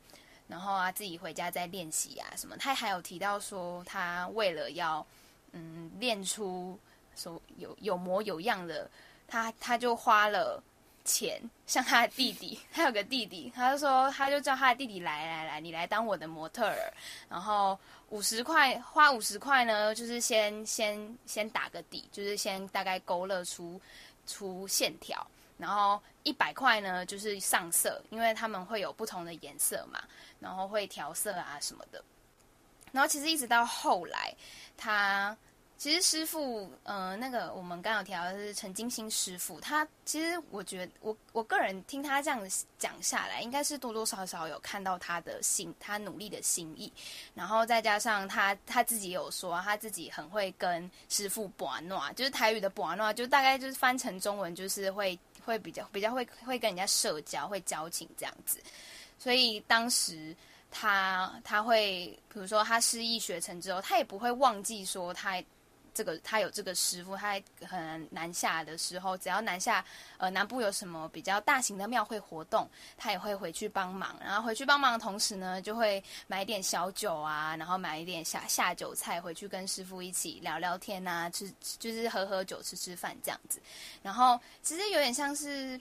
[0.50, 2.56] 然后啊自己回家再练习啊什么。
[2.58, 5.06] 他还有提到说，他为了要
[5.52, 6.78] 嗯练出。
[7.16, 8.88] 说有有模有样的，
[9.26, 10.62] 他他就花了
[11.04, 16.90] 钱，像他的弟弟，他有个弟弟，他就说他就叫他的弟弟来来来，你来当我的模特儿，
[17.28, 17.78] 然后
[18.08, 23.78] 五十块花五十块呢，就是先先先打个底，就是先大概勾勒出
[24.26, 25.26] 出线条，
[25.60, 30.02] 然后一百块呢就是上色，因为他们会有不同的颜色嘛，
[30.38, 32.02] 然后会调色啊什么的，
[32.92, 34.34] 然后其实一直到后来
[34.76, 35.36] 他。
[35.80, 42.38] 其实师傅，呃，那个我们刚有提到的是陈金星师傅，他其实我觉得我我个人听他这样
[42.78, 46.92] 讲下来，应该是多多少少有看到他的心，他努力的心意，
[47.34, 58.58] 然后再加上他他自己有说，他自己很会跟师傅玩闹，就是台语的玩闹，就大概就是翻成中文就是会会比较比较会会跟人家社交，会交情这样子，
[59.18, 60.36] 所以当时
[60.70, 65.42] 他他会，比如说他失忆学成之后，他也不会忘记说他。
[65.92, 69.84] 这个他有这个师傅，他很南下的时候，只要南下，
[70.18, 74.16] 呃，南部有什么比较大型的庙会活动，他也会回去帮忙。
[74.20, 83.60] 然后回去帮忙的同时呢，就会买点小酒啊，然后买一点下下酒菜回去跟师傅一起聊聊天啊，吃就是喝喝酒、吃吃饭这样子。
[84.02, 85.80] 然后其实有点像是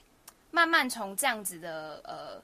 [0.51, 2.41] 慢慢从这样子的呃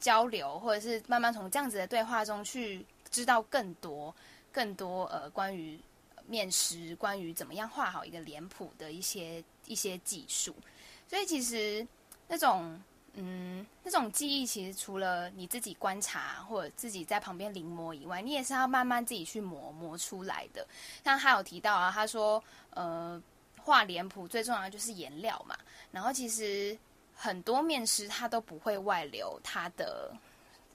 [0.00, 4.14] 交流，或者是慢慢从这样子的对话中去知道更多
[4.52, 5.80] 更多呃关于。
[6.26, 10.54] 面师关于怎么样画好一个脸谱的一些一些技术，
[11.08, 11.86] 所以其实
[12.28, 12.80] 那种
[13.14, 20.66] 嗯，那种技艺其实除了你自己观察或者自己在旁边临摹以外，你也是要慢慢自己去磨磨出来的。
[21.04, 23.22] 像他有提到啊，他说，呃，
[23.58, 25.54] 画脸谱最重要的就是颜料嘛。
[25.90, 26.76] 然后其实
[27.14, 30.10] 很多面师他都不会外流他的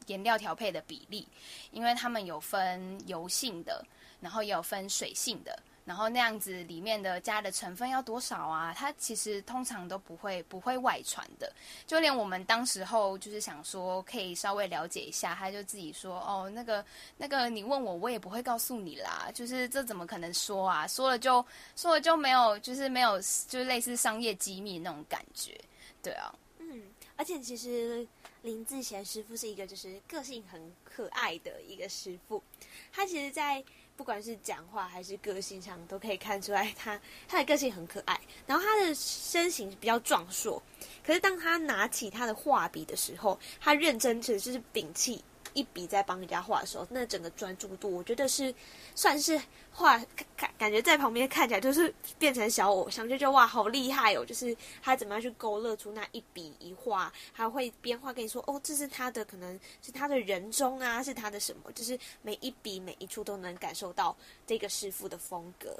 [0.05, 1.27] 颜料调配的比例，
[1.71, 3.83] 因为他们有分油性的，
[4.19, 5.57] 然后也有分水性的。
[5.85, 8.73] 然后那样子里面的加的成分要多少啊？
[8.77, 11.49] 它其实通常都不会不会外传的。
[11.85, 19.31] 就连我们当时候就是想说可以稍微了解一下，他就自己说哦，那个那个你问我，我也不会告诉你啦。
[19.33, 20.85] 就是这怎么可能说啊？
[20.85, 21.45] 说了就
[21.77, 25.57] 说了就没有，就是没有，就是类似商业机密那种感觉。
[26.03, 26.83] 对啊，嗯，
[27.15, 28.05] 而且其实
[28.41, 32.43] 林志贤师傅是一个就是个性很可爱的一个师傅，
[32.91, 33.63] 他其实，在。
[33.97, 38.17] 不管是讲话还是个性上，都可以看出来他他的个性很可爱。
[38.45, 40.61] 然后他的身形比较壮硕，
[41.03, 45.21] 可是当他拿起他的画笔的时候，他认真的就是摒弃。
[45.57, 48.53] 一笔在帮人家画的时候，那整个专注度，我觉得是
[48.93, 49.41] 算是
[49.71, 49.97] 画
[50.35, 54.23] 感感觉在旁边看起来就是变成小偶像，就觉哇好厉害哦！
[54.23, 65.75] 就是他怎么样去勾勒出那一笔一画，还会边画跟你说哦，这是他的可能是他的人中啊，是他的什么，就是每一笔每一处都能感受到这个师傅的风格。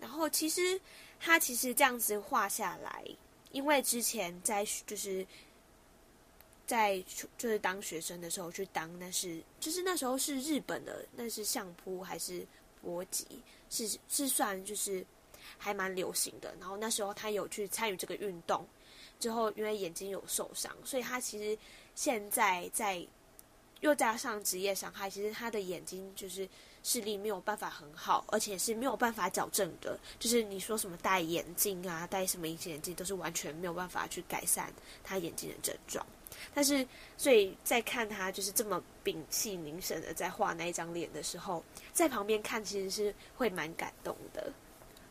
[0.00, 0.80] 然后其实
[1.20, 3.04] 他其实这样子画下来，
[3.52, 5.24] 因为之前在就是。
[6.66, 7.02] 在
[7.38, 12.44] 就是当学生的时候去当，那是就是那时候是日本的，那是相扑还是
[12.82, 13.24] 搏击，
[13.70, 15.04] 是是算就是
[15.58, 16.54] 还蛮流行的。
[16.58, 18.66] 然后那时候他有去参与这个运动，
[19.20, 21.56] 之后因为眼睛有受伤，所以他其实
[21.94, 23.06] 现在在
[23.80, 26.48] 又加上职业伤害，其实他的眼睛就是
[26.82, 29.98] 视力没有办法很好，而且是没有办法矫正的。
[30.18, 34.72] 就是你说什么戴眼镜啊，戴什么隐形眼镜，都是完全没有办法去改善
[35.04, 36.04] 他眼睛的症状。
[36.54, 41.62] 但是，所以在看他就是这么屏气凝神的在画那一张脸的时候，
[41.92, 44.50] 在旁边看其实是会蛮感动的，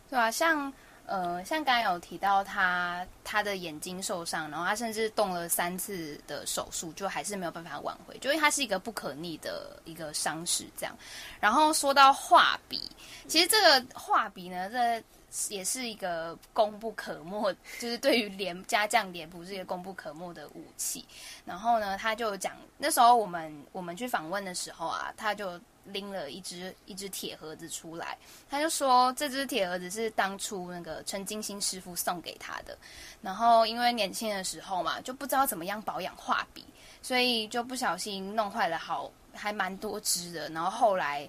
[0.09, 0.71] 对啊，像
[1.05, 10.97] 呃，像刚有提到他他的眼睛受伤，然后他甚至动了三次的手术，就还是没有办法挽回，就因为他是一个不可逆的一个伤势这样。
[11.39, 12.81] 然后说到画笔，
[13.27, 15.03] 其实这个画笔呢，这。
[15.49, 21.05] 也是一个功不可没，就是对于脸家将脸谱是一个功不可没的武器。
[21.43, 28.17] 然后呢，他就讲那时候我们我们去访问的时候啊，他就拎了一只一只铁盒子出来，
[28.49, 32.77] 他就说这只铁盒子是当初那个陈金星师傅送给他的。
[33.21, 36.65] 然后因为年轻的时候嘛，就不知道怎么样保养画笔，
[37.01, 40.47] 所以就不小心弄坏了好还蛮多支的。
[40.49, 41.27] 然后后来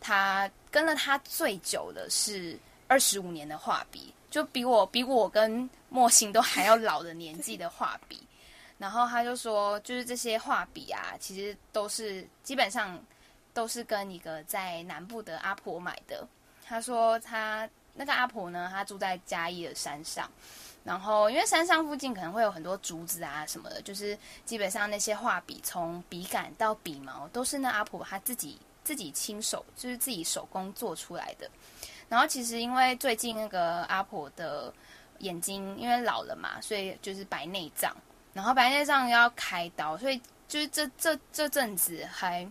[0.00, 2.58] 他跟了他最久的是。
[2.86, 8.20] 二十五年的画笔，就比我比我跟莫心都还要老的年纪的画笔。
[8.76, 13.00] 然后他就说，就是这些画笔啊，其实都是基本上
[13.52, 16.26] 都是跟一个在南部的阿婆买的。
[16.66, 20.28] 他说他那个阿婆呢，他住在嘉义的山上，
[20.82, 31.48] 然后因为山上附近可能会有很多竹子啊什么的，就是基本上那些画笔从笔杆到笔毛都是那阿婆他自己自己亲手，就是自己手工做出来的。
[32.08, 34.72] 然后其实因为最近那个阿婆的
[35.18, 37.96] 眼睛因为老了嘛，所以就是白内障，
[38.32, 42.48] 然后白内障要开刀，所以就是这这这阵子还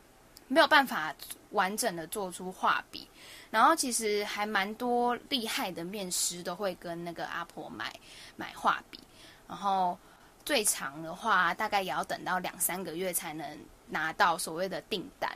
[0.48, 1.14] 没有办法
[1.52, 3.08] 完整的做出画笔。
[3.52, 7.94] 然后其实还蛮多厉害的面师都会跟那个阿婆买
[8.36, 9.00] 买画笔，
[9.48, 9.96] 然后
[10.44, 13.46] 最长的话大概也要等到两三个月才能
[13.90, 15.32] 拿到所谓的订单。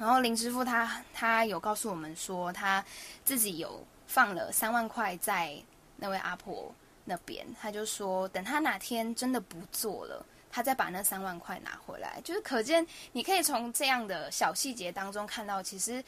[0.00, 2.82] 然后林师傅他他有告诉我们说，他
[3.22, 5.54] 自己有放了三万块在
[5.94, 6.74] 那位阿婆
[7.04, 12.18] 那边，他就说等他哪天真的不做了，他再把那三万块拿回来。
[12.24, 16.02] 就是可见，你可以从这样的小细节当中看到，其实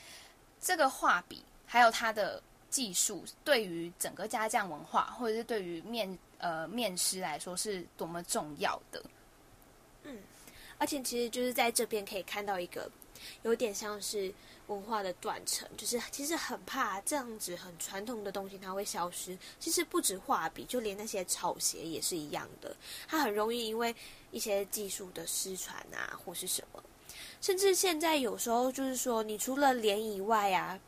[0.58, 9.04] 这个画笔还有他的技术，对于整个家将文化，或者是对于面呃面师来说，是多么重要的。
[10.04, 10.18] 嗯，
[10.78, 12.90] 而且其实就是在这边可以看到一个。
[13.42, 14.32] 有点像是
[14.66, 19.36] 文化的断层，就是其实很怕这样子很传统的东西它会消失。
[19.58, 22.76] 其实不止画笔，就连那些草鞋也是一样的，
[23.08, 23.94] 它很容易因为
[24.30, 26.82] 一些技术的失传啊，或是什么。
[27.40, 30.78] 甚至现在有时候就是说，你除了脸以外啊，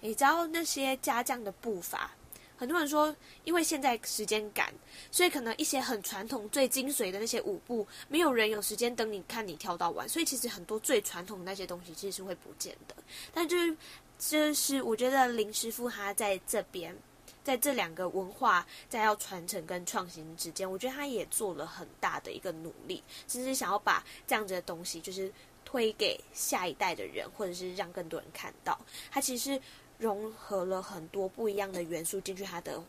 [0.00, 2.10] 你知道那些家将的步伐。
[2.56, 4.72] 很多人说，因为现在时间赶，
[5.10, 12.94] 所以可能一些很传统、最精髓的那些舞步，没有人有时间等你看你跳到完，所以其实很多最传统的那些东西其实是会不见的。
[13.32, 13.76] 但就是，
[14.18, 16.96] 就是我觉得林师傅他在这边
[17.42, 25.30] 在这两个文化在要传承跟创新之间，我觉得他也做了很大的一个努力，甚至想要把这样子的东西就是
[25.64, 28.78] 推给下一代的人，或者是让更多人看到。
[29.10, 29.60] 他其实
[29.98, 32.82] 融合了很多不一样的元素进去他的。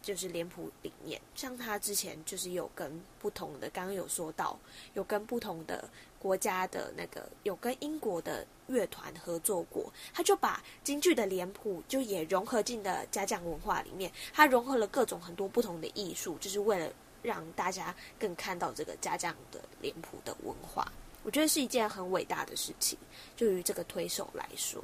[0.00, 4.56] 就是脸谱里面，像他之前就是有跟不同的，刚刚有说到，
[4.94, 5.90] 有跟不同的
[6.20, 16.90] 国家的那个，有跟英国的乐团合作过，他就把京剧的脸谱就也融合进的家将文化里面，他融合了各种很多不同的艺术，就是为了
[17.20, 20.90] 让大家更看到这个家将的脸谱的文化，
[21.24, 22.96] 我觉得是一件很伟大的事情，
[23.36, 24.82] 就于这个推手来说，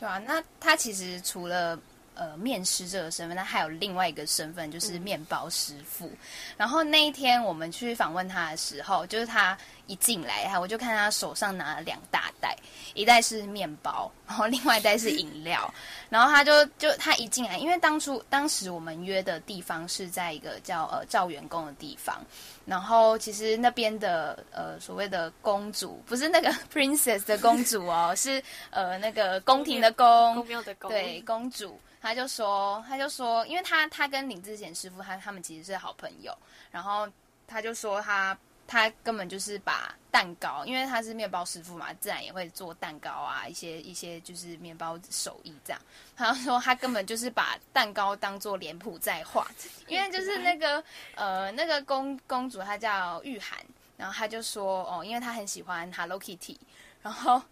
[0.00, 1.78] 对啊，那他其实除了。
[2.20, 6.06] 呃，面师这个身份，他还有另外一个身份，就是面包师傅。
[6.06, 6.18] 嗯、
[6.58, 9.56] 然后那一天我们去访问他的时候，就是他
[9.86, 12.54] 一进来，哈，我就看他手上拿了两大袋，
[12.92, 15.72] 一袋是面包，然后另外一袋是饮料。
[16.10, 22.22] 然后他就就他一进来，因为当初当时我们约的地方是在一个叫呃赵元宫的地方，
[22.66, 31.80] 然后其实那边的呃所谓的公主，不是那个 princess 的公主哦，是呃那个宫廷的宫，宫庙的宫，对，公主。
[32.02, 36.36] 他就说，他就说，因为他他跟林志贤师傅他他们其实是好朋友，
[36.70, 37.06] 然后
[37.46, 38.36] 他就说他
[38.66, 45.82] 他根本就是把蛋糕，因为他是面包师傅嘛，自然也会做蛋糕啊，一些一些就是面包手艺这样。
[46.16, 49.46] 他说他根本就是把蛋糕当做脸谱在画，
[49.86, 50.82] 因为就是那个
[51.16, 53.58] 呃那个公公主她叫玉涵，
[53.96, 56.56] 然后他就说哦，因为他很喜欢 Hello Kitty，
[57.02, 57.42] 然后。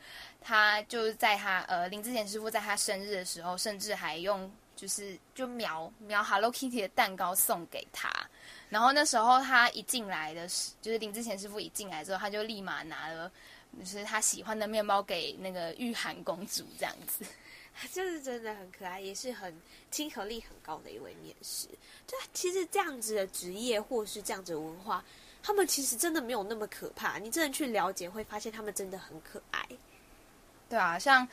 [0.40, 8.10] 他就是在他呃林志贤师傅在他生日的时候，甚至还用就是就描描 Hello Kitty 的蛋糕送给他。
[8.68, 13.30] 然后那时候他一进来的时，就是林志贤师傅一进来之后，他就立马拿了
[13.78, 17.24] 就是他喜欢的面包给那个御寒公主，这样子，
[17.92, 19.54] 就是真的很可爱，也是很
[19.90, 21.66] 亲和力很高的一位面师。
[22.06, 25.04] 就其实这样子的职业或是这样子的文化，
[25.42, 27.18] 他们其实真的没有那么可怕。
[27.18, 29.66] 你真的去了解，会发现他们真的很可爱。
[30.68, 31.26] 对啊，像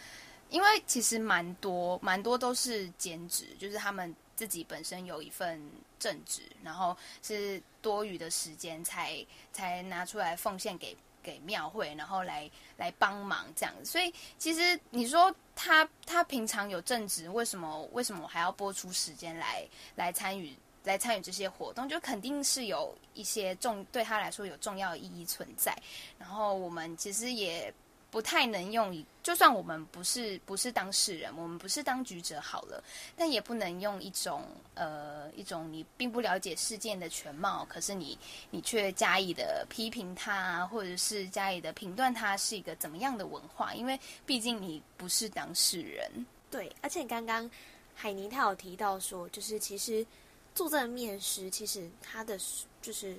[0.50, 5.60] 因为其实蛮多蛮多都是兼职，就是他们自己本身有一份
[6.00, 13.84] 正职，然后是多余的时间才才拿出来奉献给给庙会，然后来来帮忙这样子。
[13.84, 21.90] 所以其实你说他他平常有正职，为什么为什么还要播出时间来来参与来参与这些活动？
[21.90, 25.76] 就肯定是有一些重对他来说有重要意义存在。
[26.20, 27.74] 然后我们其实也。
[28.16, 32.82] 不太能用，就算我们不是不是当事人，我们不是当局者好了，
[33.18, 34.42] 但也不能用一种
[34.74, 38.18] 呃一种你并不了解事件的全貌，可是你
[38.52, 46.10] 你却加以的批评他，或者是加以的评断他是一个怎么样的文化，因为毕竟你不是当事人。
[46.50, 47.52] 对，而且刚刚
[47.94, 50.08] 海霓他有提到说，就是其实
[50.54, 52.40] 做这个面试，其实他的
[52.82, 53.18] 就是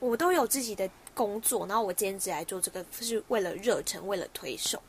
[0.00, 0.90] 我都有自己的。
[1.16, 4.80] 工作，然后我兼职来做这个，是为了热忱，为了推手。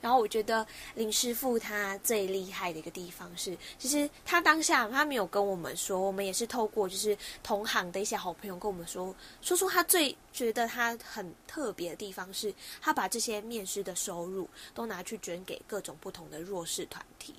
[0.00, 17.34] 然后我觉得林师傅他最厉害的一个地方是，其实他当下他没有跟我们说，我们也是透过就是同行的一些好朋友跟我们说，说出他最觉得他很特别的地方是，他把这些面试的收入都拿去捐给各种不同的弱势团体。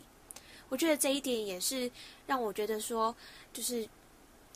[0.69, 1.89] 我觉得这一点也是
[2.27, 3.15] 让我觉得说，
[3.51, 3.89] 就是。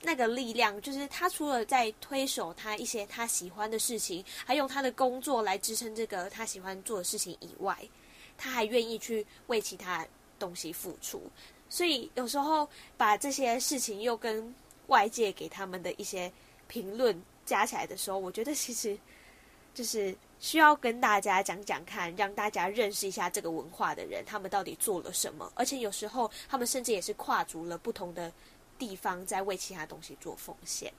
[0.01, 7.77] 那个力量，就是他除了在推手他一些他喜欢的事情，还用他的工作来支撑这个他喜欢做的事情以外，
[8.37, 10.07] 他还愿意去为其他
[10.39, 11.21] 东西付出。
[11.67, 14.55] 所以有时候把这些事情又跟
[14.87, 16.31] 外界给他们的一些
[16.69, 18.97] 评论加起来的时候，我觉得其实
[19.73, 25.51] 就是需要跟大家讲讲看，让大家认识一下这个文化的人，他们到底做了什么。
[25.55, 28.31] 而且有时候他们甚至也是跨足了不同的。
[28.79, 30.91] 地方在为其他东西做奉献，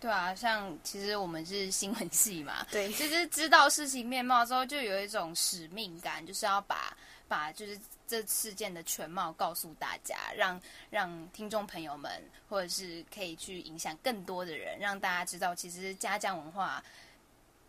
[0.00, 6.96] 对啊，像其实我们是新闻系嘛，对，其实知道事情面貌之后，就有一种使命感，就是要把
[7.28, 10.60] 把就是这事件的全貌告诉大家，让
[10.90, 12.10] 让听众朋友们，
[12.48, 16.82] 或者是可以去影响更多的人，让大家知道，其实家将文化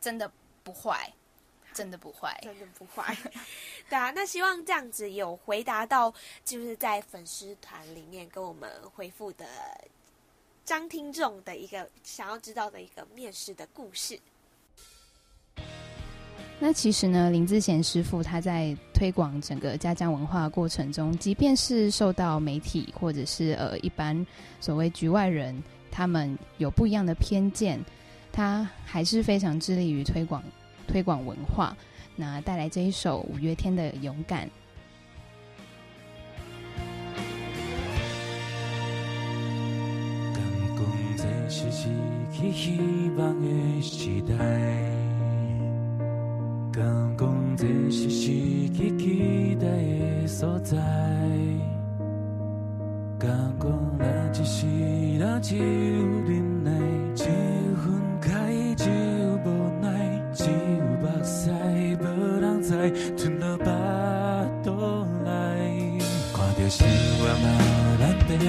[0.01, 0.29] 真的
[0.63, 1.11] 不坏。
[1.73, 3.15] 真的不坏，真的不坏。
[3.89, 6.13] 对啊，那希望这样子有回答到，
[6.43, 9.45] 就是在粉丝团里面跟我们回复的
[10.65, 14.19] 张听众的一个想要知道的一个面试的故事。
[16.59, 24.25] 那其实呢，林志贤师傅他在推广整个家将文化的过程中，即便是受到媒体或者是呃一般
[24.59, 27.83] 所谓局外人他们有不一样的偏见，
[28.31, 30.43] 他还是非常致力于推广。
[30.91, 31.75] 推广文化，
[32.17, 34.45] 那带来这一首五月天的《勇敢》。
[41.53, 41.89] 是失
[42.31, 42.79] 去希
[43.17, 44.33] 望的时代。
[46.71, 46.81] 敢
[47.17, 48.31] 讲这是失
[48.69, 50.77] 去期待的所在。
[53.19, 53.29] 敢
[53.59, 53.69] 讲
[53.99, 54.65] 咱一世
[55.19, 56.71] 人只有忍耐，
[57.13, 57.25] 只
[57.83, 58.53] 分开，
[62.81, 63.65] 无人知，吞落巴
[64.63, 65.99] 肚内。
[66.33, 66.87] 看着生
[67.19, 67.45] 活嘛，
[67.99, 68.39] 咱变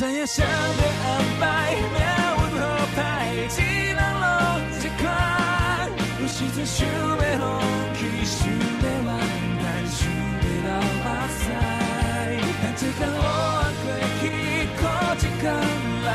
[0.00, 1.44] 不知影谁在安排，
[1.76, 2.08] 命运
[2.58, 2.64] 好
[2.96, 2.98] 歹，
[3.52, 3.60] 一
[3.92, 4.24] 人拢
[4.80, 5.04] 一款，
[6.22, 6.88] 有时阵想要
[7.38, 7.44] 放
[7.92, 9.08] 弃，想要完
[9.60, 10.68] 蛋，想要流
[11.04, 11.44] 目屎，
[12.62, 13.28] 但一天黑暗
[13.76, 13.84] 过
[14.22, 14.24] 去，
[14.78, 14.80] 苦
[15.18, 15.44] 一天
[16.06, 16.08] 来，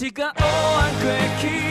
[0.00, 1.67] 一天黑暗过去，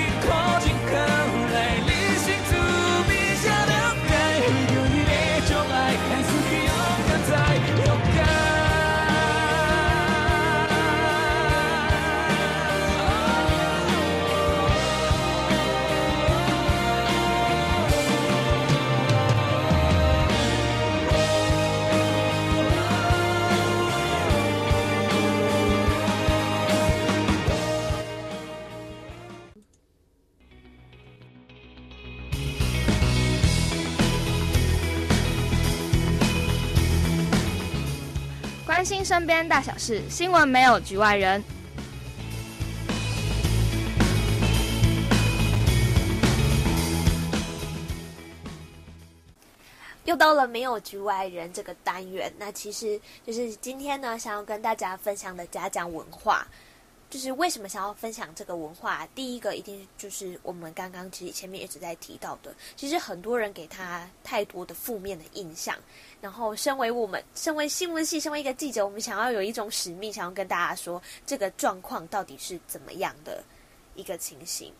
[39.27, 41.43] 边大小事，新闻没有局外人。
[50.05, 56.47] 又到了没有局外人这个单元，那其实就是今天呢，想要跟大家分享的嘉奖文化，
[57.09, 59.05] 就是为什么想要分享这个文化？
[59.13, 65.75] 第一个一定就是我们刚刚其实前面一直在提到的，其实很多人给他太多的负面的印象，
[66.21, 73.43] 然后身为我们，身为新闻系，身为一个记者，我们想要有一种使命，想要跟大家说这个状况到底是怎么样的
[73.95, 74.71] 一个情形。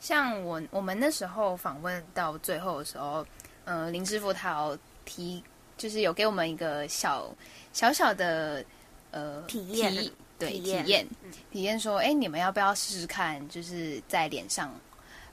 [0.00, 3.26] 像我我们那时候访问到最后的时候。
[3.66, 5.42] 嗯、呃，林师傅他有提，
[5.78, 7.34] 就是有给我们一个小
[7.72, 8.62] 小小的
[9.10, 9.90] 呃体验，
[10.38, 11.08] 对体验体验，
[11.50, 14.70] 体验说，哎，你们要不要试试看，就是在脸上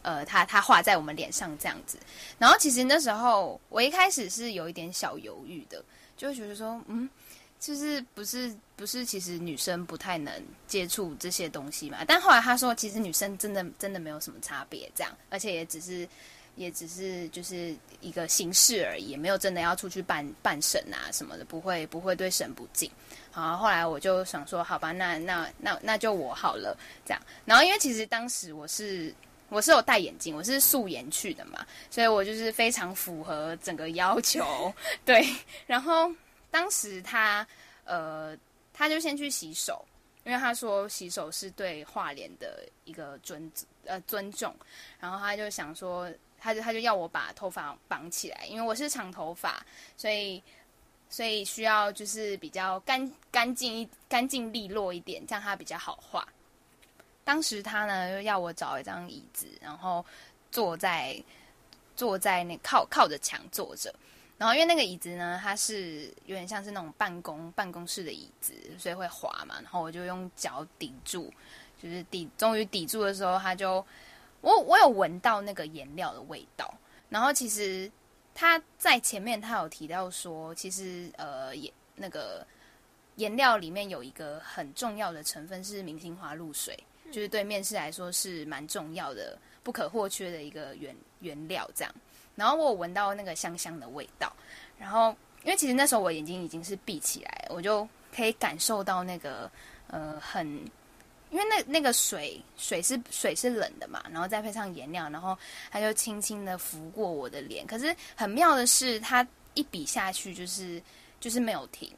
[0.04, 1.98] 呃，他他画在我们脸上这样子。
[2.38, 5.84] 然后其实那时候我一开始是有一点小犹豫的，
[6.18, 7.10] 就会觉得说，嗯，
[7.60, 10.34] 就是不是不是，其实女生不太能
[10.68, 12.00] 接触这些东西嘛。
[12.08, 16.08] 但后来他说，其实女生真的真的没有什么差别，这样，而且也只是
[16.56, 22.90] 也只是就是一个形式而已，也没有真的要出去办办神啊什么的，不会不会对神不敬。
[23.30, 26.76] 好，后来我就想说，好吧，那那那那就我好了，
[27.06, 27.22] 这样。
[27.46, 29.14] 然后因为其实当时我是。
[29.52, 34.74] 我是有戴眼镜，我是素颜去的嘛，所以我就是非常符合整个要求，
[35.04, 35.28] 对。
[35.68, 36.10] 然后
[36.50, 37.46] 当时他
[37.84, 38.36] 呃，
[38.74, 39.86] 他就先去洗手，
[40.24, 43.52] 因为他说洗手是对画脸的一个尊
[43.84, 44.56] 呃尊重。
[45.02, 49.62] 然后他就想说，他就他就要我把头发绑起来，因为我是长头发，
[49.98, 50.42] 所以
[51.10, 56.26] 所以需要就是比较干干净一干净利落一点，这样他比较好画。
[57.24, 60.04] 当时他呢，就要我找一张椅子，然后
[60.52, 61.22] 坐在
[61.96, 63.94] 坐在那靠靠着墙坐着。
[64.38, 69.62] 然后因为那个椅子呢，它是有点像是那种办公办公室的椅子，所以会滑嘛。
[69.62, 71.32] 然后我就用脚抵住，
[71.80, 73.86] 就是抵，终于抵住的时候，他就
[74.42, 76.74] 我我有闻到那个颜料的味道。
[77.08, 77.92] 然后其实
[78.34, 82.44] 他在前面他有提到说，其实呃也那个
[83.18, 86.76] 颜料里面有一个很重要的成分是明星花露水。
[87.12, 91.94] 就是对面试来说是蛮重要的、不可或缺的一个原原料，这样。
[92.36, 94.34] 然后我闻到那个香香的味道，
[94.80, 99.52] 然后因为其实那时候我眼睛已经是闭起来，我就可以感受到那个
[99.88, 100.48] 呃很，
[101.30, 105.38] 因为那那个水水是水是冷的嘛，然后再配上颜料，然后
[105.70, 107.68] 它就轻轻的拂过我的脸。
[107.68, 110.82] 可是很妙的是，它一笔下去就是
[111.20, 111.92] 就是没有停。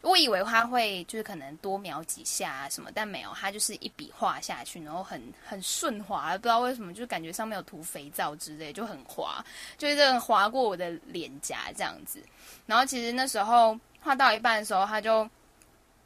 [0.00, 9.44] 我以为他会就是可能多描几下啊什么，但没有，他就是一笔画下去，然后很很顺滑，不知道为什么，就感觉上面有涂肥皂之类，就很滑，
[9.76, 12.22] 就是这样滑过我的脸颊这样子。
[12.64, 15.28] 然后其实那时候画到一半的时候，他就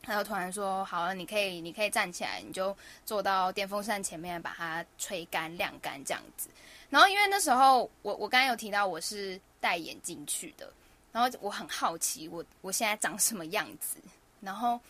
[0.03, 2.74] 他就突然说：“好了，你可以你可以站起来，你就
[3.05, 6.49] 坐到电风扇前面把它吹干晾干这样子。”
[6.88, 10.72] 然后因为那时候我我刚刚有提到我是戴眼镜去的。
[11.12, 13.98] 然后我很好奇，我我现在长什么样子？
[14.40, 14.80] 然后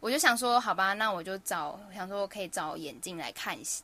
[0.00, 3.82] 我就想说，好吧，那我就找，想说我可以找眼镜来看一下，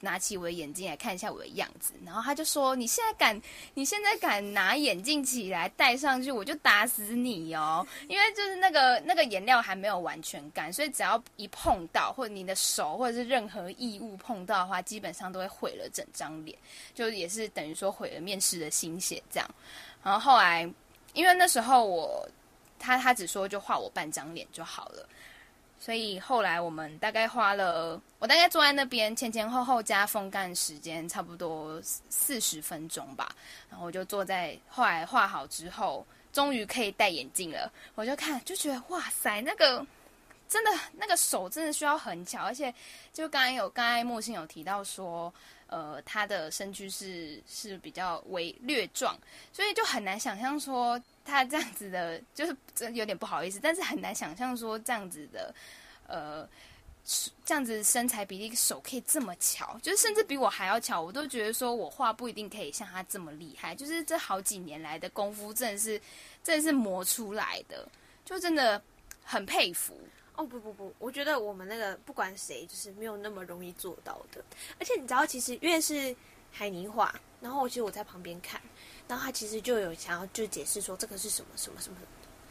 [0.00, 1.92] 拿起我的眼镜来看一下我的样子。
[2.06, 3.42] 然后他就说：“你现在敢，
[3.74, 7.86] 你现在敢拿眼镜起来戴上去，我就打死你哦！
[8.08, 16.56] 因为就是那个那个颜料还没有完全干，所以只要一碰到，或者你的手或者是任何异物碰到的话，基本上都会毁了整张脸，
[16.94, 19.50] 就也是等于说毁了面试的心血这样。
[20.02, 20.72] 然后后来。
[21.14, 22.28] 因为那时候我，
[22.78, 25.08] 他他只说就画我半张脸就好了，
[25.80, 33.34] 所以后来我们大概花了，我大概坐在那边前前后后加风干时间差不多四十分钟吧，
[33.70, 39.84] 然后我就坐在，后来画好之后，终于可以戴眼镜了，我就看就觉得哇塞，那个
[40.48, 42.72] 真的那个手真的需要很巧，而且
[43.12, 45.32] 就刚才有刚才莫信有提到说。
[45.68, 49.16] 呃，他的身躯是是比较微略壮，
[49.52, 55.54] 所以就很难想象说他这样子的，就是真有点不好意思，但是很难想象说这样子的，
[56.06, 56.48] 呃，
[57.44, 66.00] 这样子身材比例手可以这么巧，就是甚至比我还要巧，我都觉得说我画不一定可以像他这么厉害，就是这好几年来的功夫真的是
[66.42, 67.86] 真的是磨出来的，
[68.24, 68.82] 就真的
[69.22, 70.00] 很佩服。
[70.38, 74.40] 哦不不不，我觉得我们那个不管谁，就是没有那么容易做到的。
[74.78, 76.14] 而且你知道，其实越是
[76.52, 78.60] 海泥画，然后其实我在旁边看，
[79.08, 81.96] 然后他其实就有想要就解释说这个是什么什么什么，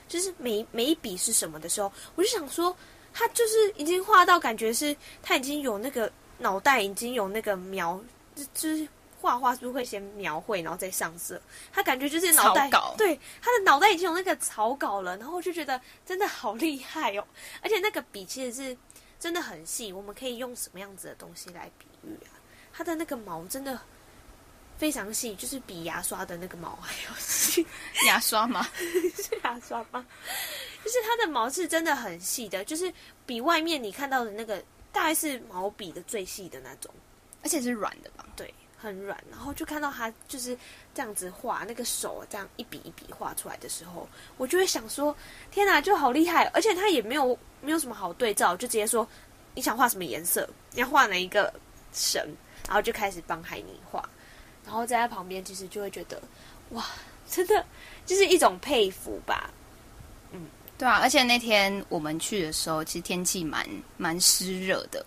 [0.10, 2.76] 就是每每一笔是什么的时候，我就想说，
[3.14, 7.98] 他就是已经画到感觉是他已经有那个脑袋已经有那个描，
[8.36, 8.86] 就就是。
[9.28, 11.42] 画画是不是会先描绘，然后再上色？
[11.74, 15.18] 他感觉就是脑袋，对，他的脑袋已经有那个草稿了。
[15.18, 17.28] 然后我就觉得真的好厉害哦！
[17.62, 18.78] 而且那个笔其实是
[19.20, 19.92] 真的很细。
[19.92, 22.40] 我们可以用什么样子的东西来比喻啊？
[22.72, 23.78] 他的那个毛真的
[24.78, 27.68] 非常细，就是比牙刷的那个毛还要细。
[28.08, 28.66] 牙刷吗？
[28.78, 30.06] 是牙刷吗？
[30.86, 32.94] 就是它的毛是真的很细的，就是
[33.26, 34.64] 比外面你看到的那个
[34.94, 36.94] 大概是毛笔的最细的那种，
[37.44, 38.26] 而且是软的吧？
[38.38, 38.54] 对。
[38.80, 40.56] 很软，然后就看到他就是
[40.94, 44.08] 这样子画那个手，这样一笔一笔画出来的时候，
[44.38, 45.16] 我就会想说：
[45.50, 46.46] 天哪，就好厉害！
[46.54, 49.08] 而且他也没有没有什么好对照，就直接说
[49.56, 51.52] 你想画什么颜色，你要画哪一个
[51.92, 52.24] 神，
[52.68, 54.08] 然后就开始帮海尼画，
[54.64, 56.22] 然后在他旁边，其实就会觉得
[56.70, 56.86] 哇，
[57.28, 57.66] 真的
[58.06, 59.50] 就是一种佩服吧。
[60.32, 60.46] 嗯，
[60.78, 63.68] 对啊，而且那天我们去的时候，其实天气蛮
[63.98, 65.04] 蛮湿热的，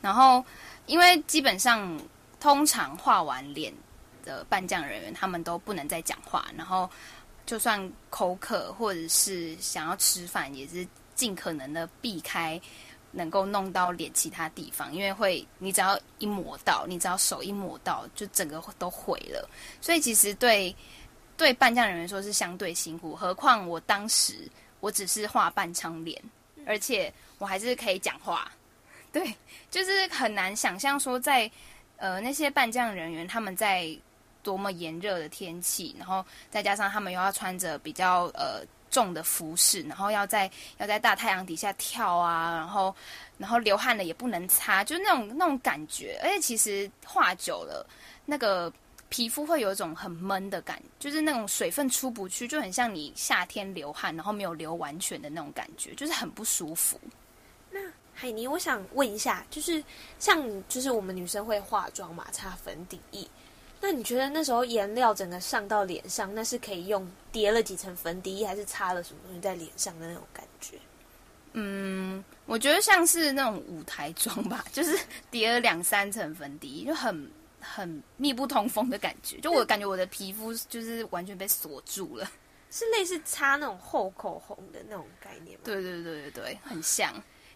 [0.00, 0.44] 然后
[0.86, 1.96] 因为基本上。
[2.42, 3.72] 通常画完脸
[4.24, 6.90] 的扮将人员，他们都不能再讲话，然后
[7.46, 7.80] 就算
[8.10, 10.84] 口渴或者是想要吃饭，也是
[11.14, 12.60] 尽可能的避开
[13.12, 19.48] 能够弄到脸其他地方，因为会你只要一抹到，你只要手一抹到，就整个都毁了。
[19.80, 20.74] 所以其实对
[21.36, 26.20] 对扮将人员说是相对辛苦，何况我当时我只是画半张脸，
[26.66, 28.50] 而且我还是可以讲话，
[29.12, 29.32] 对，
[29.70, 31.48] 就是很难想象说在。
[32.02, 33.96] 呃，那些扮将人员他们在
[34.42, 42.92] 多么炎热的天气，然后再加上他们又要穿着比较呃重的服饰，然后要在要在大太阳底下跳啊，然后
[43.38, 46.18] 然后流汗了也不能擦，就那种那种感觉。
[46.24, 47.86] 而且其实画久了，
[48.26, 48.72] 那个
[49.08, 56.98] 皮肤会有一种很闷的感觉，就是那种水分出不去，就很像你夏天流汗然后没有流完全的那种感觉，就是很不舒服。
[58.22, 58.28] 那。
[58.28, 59.82] 海霓，我想问一下，就是
[60.20, 63.26] 像就是我们女生会化妆嘛，擦粉底液，
[63.80, 70.78] 那你觉得那时候颜料整个上到脸上，那是可以用叠了几层粉底液，还是擦了什么东西在脸上的那种感觉？
[71.54, 74.96] 嗯，我觉得像是那种舞台妆吧，就是
[75.30, 77.28] 叠了两三层粉底液，就很
[77.60, 79.38] 很密不通风的感觉。
[79.40, 82.30] 就我感觉我的皮肤就是完全被锁住了，
[82.70, 85.62] 是类似擦那种厚口红的那种概念吗？
[85.64, 87.12] 对对对对对，很像。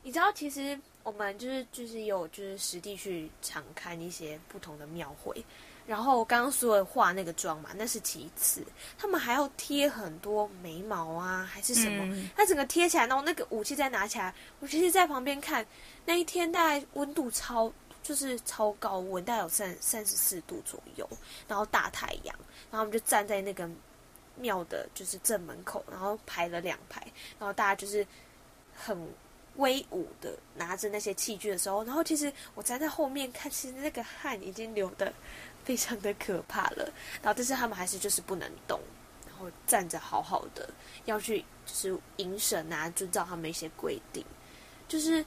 [0.07, 5.45] 你知道，其实我们就是就是有就是实地去常看一些不同的庙会，
[5.85, 8.63] 然后刚刚说的画那个妆嘛，那是其次，
[8.97, 15.67] 他们还要贴很多眉毛啊，还是什么，嗯、它整个贴起来，然后那个武器再拿起来，我其实在旁边看，
[16.05, 21.09] 那一天大概温度超就是超高温，大概有三三十四度左右，
[21.49, 22.37] 然后大太阳，
[22.71, 23.69] 然后我们就站在那个
[24.37, 27.05] 庙的就是正门口，然后排了两排，
[27.41, 28.07] 然后大家就是
[28.73, 28.97] 很。
[29.57, 35.13] 威武的拿着那些器具的时候，然后其实我站在后面看，其实那个汗已经流的
[35.65, 36.85] 非常的可怕了。
[37.23, 38.81] 然后但是他们还是就是不能动，
[39.27, 40.69] 然后站着好好的
[41.07, 44.25] 要去就是迎神啊，遵照他们一些规定。
[44.89, 45.25] 就是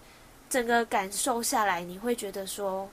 [0.49, 2.89] 整个感受下来，你会觉得说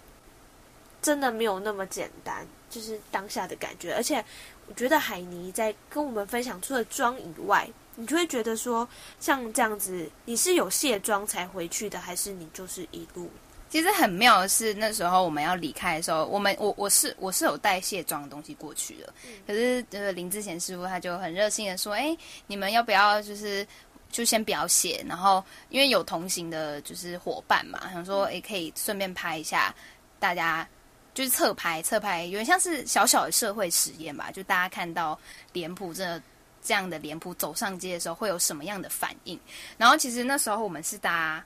[1.01, 3.95] 真的没有那么简单，就是当下的感觉。
[3.95, 4.25] 而且
[4.67, 7.69] 我觉得海尼在跟我们分享，除了妆以外。
[7.97, 8.89] 你就会觉得说，
[9.19, 13.29] 像这样子，你是有卸妆才回去的，还是你就是一路？
[13.69, 19.13] 其实很妙的是，那时候我们要离开的时候，我们我我是我是有带卸妆的东西过去的。
[19.25, 22.17] 嗯、可是呃林志贤师傅他就很热心的说：“哎，
[22.47, 23.67] 你们要不要就是
[24.09, 25.05] 就先不要卸？
[25.09, 29.75] 然后因为有同行的就是伙伴嘛，想说哎可以顺便拍一下，
[30.21, 30.67] 大家
[31.13, 35.19] 就是侧拍侧拍，有点像是小小的社会实验吧，就大家看到
[35.53, 36.23] 脸谱真的。”
[36.67, 39.39] 这样的脸谱走上街的时候会有什么样的反应？
[39.79, 41.43] 然后其实那时候我们是搭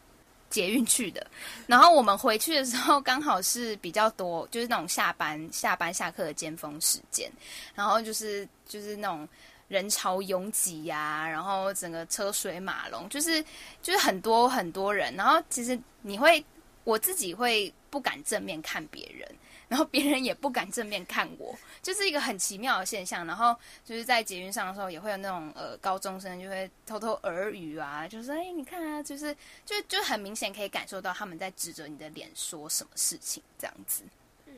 [0.49, 1.25] 捷运去的，
[1.67, 7.31] 然后我们回去的时候刚好是比较多，就是那种下班、下班下课的尖峰时间，
[7.75, 9.29] 然后就是就是那种
[9.69, 13.45] 人潮拥挤呀，然后整个车水马龙，就是
[13.83, 16.43] 就是很多很多人，然后其实你会
[16.85, 19.29] 我自己会不敢正面看别人。
[19.69, 23.27] 然后别人也不敢正面看我，就是一个很奇妙的现象。
[23.27, 34.03] 然后就是在捷运上的时候，也会有那种呃高中生就会偷偷耳语啊，就说：“哎，你看啊，就是就就很明显可以感受到他们在指着你的脸说什么事情这样子。”
[34.47, 34.55] 嗯，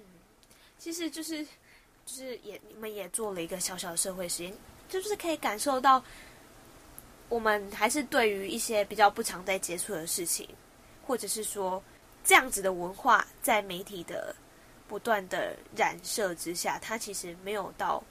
[0.79, 4.55] 其实就是就是也你们也做了一个小小的社会实验，
[4.89, 6.03] 就是可以感受到
[7.29, 10.49] 我们还是对于一些比较不常在接触的事情，
[11.07, 11.83] 或者是说
[12.25, 14.35] 这样子的文化在媒体的。
[14.93, 18.05] 不断的染色之下，它其实没有到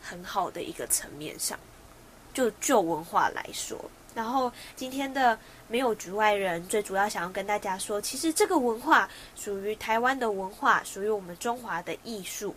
[0.00, 1.58] 很好的一个层面上。
[2.32, 3.78] 就就文化来说，
[4.14, 12.54] 然后今天的没有局外人，最主要想要跟大家说，其实这个文化属于台湾的文化，属于我们中华的艺术。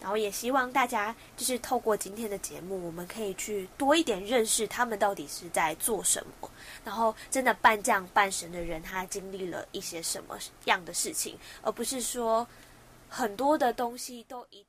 [0.00, 6.50] 然后也希望大家就是透过今天的节目，我们可以去多一点认识他们到底是在做什么。
[6.84, 12.46] 然后真的半将半神的人，他经历了一些什么样的事情，而不是说
[13.08, 14.64] 很多的东西都一。